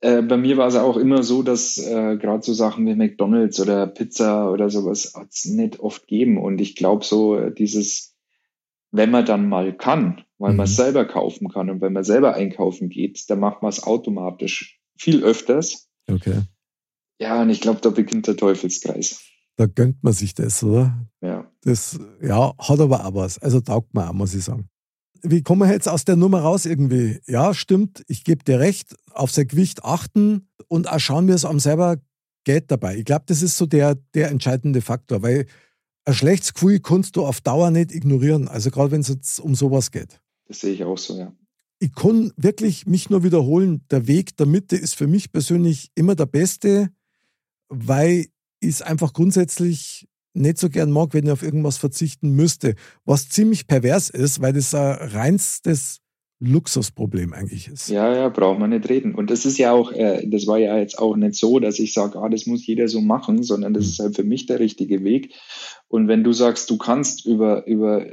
Äh, 0.00 0.22
bei 0.22 0.36
mir 0.36 0.56
war 0.56 0.68
es 0.68 0.76
auch 0.76 0.96
immer 0.96 1.22
so, 1.22 1.42
dass 1.42 1.78
äh, 1.78 2.16
gerade 2.16 2.42
so 2.42 2.54
Sachen 2.54 2.86
wie 2.86 2.94
McDonalds 2.94 3.60
oder 3.60 3.86
Pizza 3.86 4.50
oder 4.50 4.70
sowas 4.70 5.12
hat 5.14 5.28
es 5.30 5.44
nicht 5.44 5.80
oft 5.80 6.06
geben. 6.06 6.38
Und 6.38 6.60
ich 6.60 6.76
glaube 6.76 7.04
so 7.04 7.50
dieses, 7.50 8.14
wenn 8.92 9.10
man 9.10 9.26
dann 9.26 9.48
mal 9.48 9.76
kann, 9.76 10.22
weil 10.38 10.52
mhm. 10.52 10.58
man 10.58 10.66
selber 10.66 11.04
kaufen 11.04 11.48
kann 11.48 11.68
und 11.68 11.80
wenn 11.80 11.92
man 11.92 12.04
selber 12.04 12.34
einkaufen 12.34 12.88
geht, 12.88 13.28
dann 13.28 13.40
macht 13.40 13.62
man 13.62 13.70
es 13.70 13.82
automatisch 13.82 14.80
viel 14.96 15.22
öfters 15.22 15.85
Okay. 16.10 16.42
Ja, 17.20 17.42
und 17.42 17.50
ich 17.50 17.60
glaube, 17.60 17.80
da 17.80 17.90
beginnt 17.90 18.26
der 18.26 18.36
Teufelskreis. 18.36 19.20
Da 19.56 19.66
gönnt 19.66 20.02
man 20.04 20.12
sich 20.12 20.34
das, 20.34 20.62
oder? 20.62 21.06
Ja. 21.22 21.50
Das, 21.62 21.98
ja, 22.20 22.52
hat 22.58 22.80
aber 22.80 23.06
auch 23.06 23.14
was. 23.14 23.38
Also 23.38 23.60
taugt 23.60 23.94
man 23.94 24.08
auch, 24.08 24.12
muss 24.12 24.34
ich 24.34 24.44
sagen. 24.44 24.68
Wie 25.22 25.42
kommen 25.42 25.62
wir 25.62 25.72
jetzt 25.72 25.88
aus 25.88 26.04
der 26.04 26.16
Nummer 26.16 26.40
raus 26.40 26.66
irgendwie? 26.66 27.20
Ja, 27.26 27.54
stimmt, 27.54 28.04
ich 28.06 28.22
gebe 28.22 28.44
dir 28.44 28.60
recht, 28.60 28.94
auf 29.12 29.30
sein 29.30 29.48
Gewicht 29.48 29.82
achten 29.82 30.48
und 30.68 30.88
auch 30.88 31.00
schauen, 31.00 31.26
wie 31.26 31.32
es 31.32 31.46
am 31.46 31.58
selber 31.58 31.96
geht 32.44 32.70
dabei. 32.70 32.96
Ich 32.96 33.06
glaube, 33.06 33.24
das 33.26 33.42
ist 33.42 33.56
so 33.56 33.64
der, 33.66 33.96
der 34.14 34.30
entscheidende 34.30 34.82
Faktor, 34.82 35.22
weil 35.22 35.46
ein 36.04 36.14
schlechtes 36.14 36.54
Gefühl 36.54 36.80
kannst 36.80 37.16
du 37.16 37.24
auf 37.24 37.40
Dauer 37.40 37.70
nicht 37.70 37.92
ignorieren. 37.92 38.46
Also 38.46 38.70
gerade 38.70 38.90
wenn 38.90 39.00
es 39.00 39.08
jetzt 39.08 39.40
um 39.40 39.54
sowas 39.54 39.90
geht. 39.90 40.20
Das 40.46 40.60
sehe 40.60 40.74
ich 40.74 40.84
auch 40.84 40.98
so, 40.98 41.18
ja 41.18 41.32
ich 41.78 41.94
kann 41.94 42.32
wirklich 42.36 42.86
mich 42.86 43.10
nur 43.10 43.22
wiederholen, 43.22 43.82
der 43.90 44.06
Weg 44.06 44.36
der 44.36 44.46
Mitte 44.46 44.76
ist 44.76 44.94
für 44.94 45.06
mich 45.06 45.32
persönlich 45.32 45.90
immer 45.94 46.14
der 46.14 46.26
beste, 46.26 46.90
weil 47.68 48.26
ich 48.60 48.68
es 48.68 48.82
einfach 48.82 49.12
grundsätzlich 49.12 50.08
nicht 50.32 50.58
so 50.58 50.68
gern 50.68 50.90
mag, 50.90 51.14
wenn 51.14 51.24
ich 51.24 51.30
auf 51.30 51.42
irgendwas 51.42 51.78
verzichten 51.78 52.30
müsste. 52.30 52.74
Was 53.04 53.28
ziemlich 53.28 53.66
pervers 53.66 54.10
ist, 54.10 54.40
weil 54.40 54.52
das 54.52 54.74
ein 54.74 54.92
reinstes 54.92 56.00
Luxusproblem 56.38 57.32
eigentlich 57.32 57.68
ist. 57.68 57.88
Ja, 57.88 58.14
ja, 58.14 58.28
braucht 58.28 58.58
man 58.58 58.68
nicht 58.68 58.88
reden. 58.90 59.14
Und 59.14 59.30
das 59.30 59.46
ist 59.46 59.56
ja 59.56 59.72
auch, 59.72 59.90
äh, 59.92 60.26
das 60.28 60.46
war 60.46 60.58
ja 60.58 60.76
jetzt 60.76 60.98
auch 60.98 61.16
nicht 61.16 61.34
so, 61.34 61.58
dass 61.60 61.78
ich 61.78 61.94
sage, 61.94 62.18
ah, 62.18 62.28
das 62.28 62.44
muss 62.44 62.66
jeder 62.66 62.88
so 62.88 63.00
machen, 63.00 63.42
sondern 63.42 63.72
das 63.72 63.84
mhm. 63.84 63.90
ist 63.90 63.98
halt 64.00 64.16
für 64.16 64.24
mich 64.24 64.44
der 64.44 64.60
richtige 64.60 65.02
Weg. 65.02 65.32
Und 65.88 66.08
wenn 66.08 66.24
du 66.24 66.32
sagst, 66.32 66.68
du 66.68 66.76
kannst 66.76 67.24
über, 67.24 67.66
über 67.66 68.04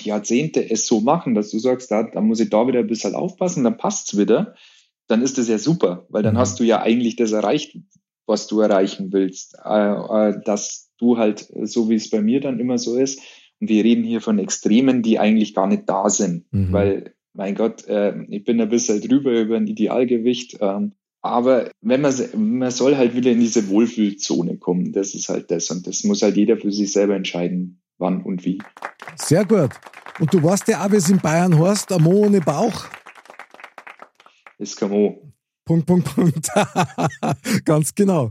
Jahrzehnte 0.00 0.68
es 0.68 0.86
so 0.86 1.00
machen, 1.00 1.34
dass 1.34 1.50
du 1.50 1.58
sagst, 1.58 1.90
da, 1.90 2.04
da 2.04 2.20
muss 2.20 2.40
ich 2.40 2.50
da 2.50 2.66
wieder 2.66 2.80
ein 2.80 2.86
bisschen 2.86 3.14
aufpassen, 3.14 3.64
dann 3.64 3.76
passt 3.76 4.12
es 4.12 4.18
wieder, 4.18 4.54
dann 5.08 5.22
ist 5.22 5.38
das 5.38 5.48
ja 5.48 5.58
super, 5.58 6.06
weil 6.08 6.22
dann 6.22 6.34
mhm. 6.34 6.38
hast 6.38 6.60
du 6.60 6.64
ja 6.64 6.80
eigentlich 6.80 7.16
das 7.16 7.32
erreicht, 7.32 7.76
was 8.26 8.46
du 8.46 8.60
erreichen 8.60 9.12
willst. 9.12 9.56
Äh, 9.64 10.28
äh, 10.28 10.40
dass 10.44 10.90
du 10.98 11.18
halt, 11.18 11.48
so 11.64 11.90
wie 11.90 11.96
es 11.96 12.10
bei 12.10 12.22
mir 12.22 12.40
dann 12.40 12.60
immer 12.60 12.78
so 12.78 12.96
ist, 12.96 13.20
und 13.60 13.68
wir 13.68 13.84
reden 13.84 14.02
hier 14.02 14.20
von 14.20 14.38
Extremen, 14.38 15.02
die 15.02 15.20
eigentlich 15.20 15.54
gar 15.54 15.68
nicht 15.68 15.84
da 15.86 16.08
sind, 16.08 16.52
mhm. 16.52 16.72
weil 16.72 17.14
mein 17.34 17.54
Gott, 17.54 17.86
äh, 17.86 18.14
ich 18.28 18.44
bin 18.44 18.60
ein 18.60 18.68
bisschen 18.68 19.00
drüber 19.00 19.40
über 19.40 19.56
ein 19.56 19.66
Idealgewicht. 19.66 20.58
Ähm, 20.60 20.92
aber 21.20 21.70
wenn 21.80 22.00
man, 22.00 22.12
man 22.36 22.70
soll 22.70 22.96
halt 22.96 23.14
wieder 23.14 23.30
in 23.30 23.40
diese 23.40 23.68
Wohlfühlzone 23.68 24.58
kommen. 24.58 24.92
Das 24.92 25.14
ist 25.14 25.28
halt 25.28 25.50
das. 25.50 25.70
Und 25.70 25.86
das 25.86 26.04
muss 26.04 26.22
halt 26.22 26.36
jeder 26.36 26.56
für 26.56 26.72
sich 26.72 26.92
selber 26.92 27.14
entscheiden, 27.14 27.81
wann 28.02 28.22
und 28.22 28.44
wie. 28.44 28.58
Sehr 29.16 29.46
gut. 29.46 29.70
Und 30.20 30.34
du 30.34 30.42
weißt 30.42 30.68
ja 30.68 30.84
auch, 30.84 30.92
wie 30.92 30.96
es 30.96 31.08
in 31.08 31.18
Bayern 31.18 31.58
heißt, 31.58 31.90
ein 31.92 32.02
Mo 32.02 32.26
ohne 32.26 32.40
Bauch. 32.40 32.84
Ist 34.58 34.76
kein 34.76 34.90
Mo. 34.90 35.32
Punkt, 35.64 35.86
Punkt, 35.86 36.14
Punkt. 36.14 36.48
Ganz 37.64 37.94
genau. 37.94 38.30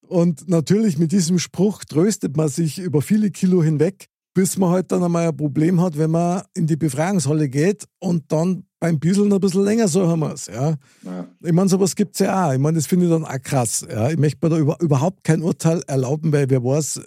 Und 0.00 0.48
natürlich 0.48 0.96
mit 0.96 1.12
diesem 1.12 1.38
Spruch 1.38 1.84
tröstet 1.84 2.36
man 2.36 2.48
sich 2.48 2.78
über 2.78 3.02
viele 3.02 3.30
Kilo 3.30 3.62
hinweg, 3.62 4.06
bis 4.32 4.56
man 4.56 4.70
halt 4.70 4.90
dann 4.90 5.04
einmal 5.04 5.28
ein 5.28 5.36
Problem 5.36 5.82
hat, 5.82 5.98
wenn 5.98 6.12
man 6.12 6.42
in 6.54 6.66
die 6.66 6.76
Befreiungshalle 6.76 7.48
geht 7.48 7.84
und 7.98 8.32
dann 8.32 8.64
beim 8.80 8.98
Bisseln 8.98 9.32
ein 9.32 9.40
bisschen 9.40 9.64
länger 9.64 9.88
so 9.88 10.06
haben 10.06 10.20
wir 10.20 10.32
es. 10.32 10.46
Ja. 10.46 10.76
ja. 11.04 11.26
Ich 11.44 11.52
meine, 11.52 11.68
sowas 11.68 11.94
gibt 11.94 12.14
es 12.14 12.20
ja 12.20 12.48
auch. 12.48 12.52
Ich 12.52 12.58
meine, 12.58 12.76
das 12.76 12.86
finde 12.86 13.06
ich 13.06 13.12
dann 13.12 13.24
auch 13.24 13.42
krass. 13.42 13.86
Ja. 13.90 14.08
Ich 14.08 14.16
möchte 14.16 14.38
mir 14.46 14.50
da 14.50 14.58
über, 14.58 14.80
überhaupt 14.80 15.24
kein 15.24 15.42
Urteil 15.42 15.82
erlauben, 15.86 16.32
weil 16.32 16.48
wer 16.48 16.62
weiß, 16.62 17.00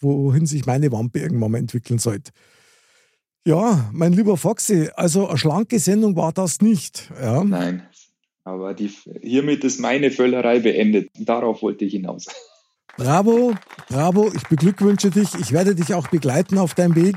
wohin 0.00 0.46
sich 0.46 0.66
meine 0.66 0.92
Wampe 0.92 1.20
irgendwann 1.20 1.52
mal 1.52 1.58
entwickeln 1.58 1.98
sollte. 1.98 2.32
Ja, 3.46 3.88
mein 3.92 4.12
lieber 4.12 4.36
Foxy, 4.36 4.90
also 4.96 5.28
eine 5.28 5.38
schlanke 5.38 5.78
Sendung 5.78 6.16
war 6.16 6.32
das 6.32 6.60
nicht. 6.60 7.12
Ja. 7.20 7.44
Nein, 7.44 7.82
aber 8.42 8.74
die, 8.74 8.90
hiermit 9.22 9.62
ist 9.64 9.78
meine 9.78 10.10
Völlerei 10.10 10.58
beendet. 10.58 11.10
Darauf 11.18 11.62
wollte 11.62 11.84
ich 11.84 11.92
hinaus. 11.92 12.26
Bravo, 12.96 13.54
bravo, 13.88 14.32
ich 14.34 14.42
beglückwünsche 14.44 15.10
dich. 15.10 15.34
Ich 15.34 15.52
werde 15.52 15.74
dich 15.74 15.94
auch 15.94 16.08
begleiten 16.08 16.56
auf 16.58 16.74
deinem 16.74 16.94
Weg. 16.94 17.16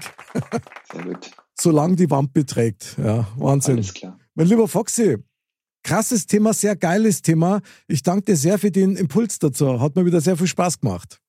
Sehr 0.92 1.04
gut. 1.04 1.32
Solange 1.60 1.96
die 1.96 2.10
Wampe 2.10 2.46
trägt. 2.46 2.98
Ja, 2.98 3.28
Wahnsinn. 3.38 3.78
Alles 3.78 3.94
klar. 3.94 4.20
Mein 4.36 4.48
lieber 4.48 4.68
Foxy, 4.68 5.18
krasses 5.84 6.28
Thema, 6.28 6.54
sehr 6.54 6.76
geiles 6.76 7.22
Thema. 7.22 7.62
Ich 7.88 8.04
danke 8.04 8.26
dir 8.26 8.36
sehr 8.36 8.60
für 8.60 8.72
den 8.72 8.96
Impuls 8.96 9.40
dazu. 9.40 9.80
Hat 9.80 9.96
mir 9.96 10.06
wieder 10.06 10.22
sehr 10.22 10.38
viel 10.38 10.48
Spaß 10.48 10.80
gemacht. 10.80 11.20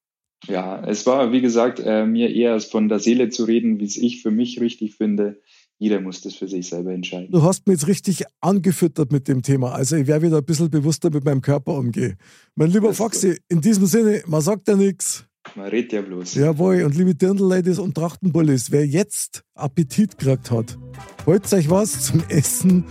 Ja, 0.47 0.83
es 0.87 1.07
war, 1.07 1.33
wie 1.33 1.41
gesagt, 1.41 1.81
äh, 1.85 2.07
mir 2.07 2.35
eher 2.35 2.61
von 2.61 2.89
der 2.89 2.99
Seele 2.99 3.29
zu 3.29 3.45
reden, 3.45 3.79
wie 3.79 3.85
es 3.85 3.97
ich 3.97 4.23
für 4.23 4.31
mich 4.31 4.61
richtig 4.61 4.95
finde 4.97 5.41
jeder 5.81 6.03
muss 6.03 6.21
das 6.21 6.35
für 6.35 6.47
sich 6.47 6.69
selber 6.69 6.93
entscheiden. 6.93 7.31
Du 7.33 7.43
hast 7.43 7.67
mich 7.67 7.81
jetzt 7.81 7.89
richtig 7.89 8.25
angefüttert 8.43 9.11
mit 9.11 9.27
dem 9.29 9.41
Thema. 9.41 9.73
Also 9.73 9.97
ich 9.97 10.07
werde 10.07 10.27
wieder 10.27 10.37
ein 10.37 10.45
bisschen 10.45 10.71
bewusster 10.71 11.11
mit 11.11 11.25
meinem 11.25 11.41
Körper 11.41 11.73
umgehen. 11.73 12.19
Mein 12.55 12.71
lieber 12.71 12.93
Foxy, 12.93 13.39
in 13.49 13.63
diesem 13.63 13.87
Sinne, 13.87 14.23
man 14.27 14.43
sagt 14.43 14.69
ja 14.69 14.77
nichts. 14.77 15.25
Man 15.57 15.69
redet 15.69 15.95
ja 15.95 16.03
bloß. 16.03 16.35
Jawohl, 16.35 16.83
und 16.83 16.95
liebe 16.95 17.15
Dirndl-Ladies 17.15 17.79
und 17.79 17.95
Trachtenbullis, 17.95 18.71
wer 18.71 18.87
jetzt 18.87 19.43
Appetit 19.55 20.19
gekriegt 20.19 20.51
hat, 20.51 20.79
holt 21.25 21.51
euch 21.51 21.71
was 21.71 22.05
zum 22.05 22.23
Essen. 22.29 22.85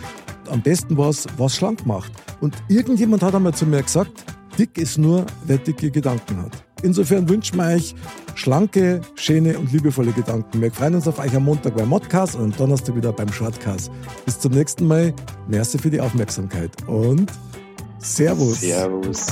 Am 0.49 0.63
besten 0.63 0.97
was, 0.97 1.27
was 1.37 1.55
schlank 1.55 1.85
macht. 1.85 2.11
Und 2.41 2.55
irgendjemand 2.69 3.21
hat 3.21 3.35
einmal 3.35 3.53
zu 3.53 3.67
mir 3.67 3.83
gesagt, 3.83 4.25
dick 4.57 4.79
ist 4.79 4.97
nur, 4.97 5.27
wer 5.45 5.59
dicke 5.59 5.91
Gedanken 5.91 6.37
hat. 6.37 6.68
Insofern 6.81 7.27
wünschen 7.27 7.57
wir 7.57 7.75
euch 7.75 7.95
schlanke, 8.35 9.01
schöne 9.15 9.57
und 9.57 9.71
liebevolle 9.71 10.11
Gedanken. 10.11 10.61
Wir 10.61 10.71
freuen 10.71 10.95
uns 10.95 11.07
auf 11.07 11.19
euch 11.19 11.35
am 11.35 11.43
Montag 11.43 11.75
beim 11.75 11.89
Modcast 11.89 12.35
und 12.35 12.43
am 12.43 12.57
Donnerstag 12.57 12.95
wieder 12.95 13.11
beim 13.11 13.31
Shortcast. 13.31 13.91
Bis 14.25 14.39
zum 14.39 14.53
nächsten 14.53 14.87
Mal. 14.87 15.13
Merci 15.47 15.77
für 15.77 15.89
die 15.89 15.99
Aufmerksamkeit 15.99 16.71
und 16.87 17.31
Servus. 17.99 18.61
Servus. 18.61 19.27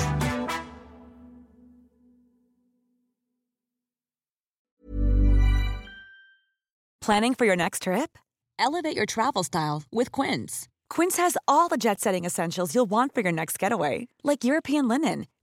Planning 7.01 7.35
for 7.35 7.45
your 7.45 7.55
next 7.55 7.83
trip? 7.83 8.17
Elevate 8.59 8.97
your 8.97 9.05
travel 9.05 9.43
style 9.43 9.83
with 9.93 10.11
Quince. 10.11 10.67
Quince 10.89 11.15
has 11.17 11.37
all 11.47 11.69
the 11.69 11.77
jet 11.77 12.01
setting 12.01 12.25
essentials 12.25 12.75
you'll 12.75 12.89
want 12.89 13.13
for 13.13 13.21
your 13.21 13.31
next 13.31 13.57
getaway, 13.59 14.09
like 14.25 14.43
European 14.43 14.89
linen 14.89 15.25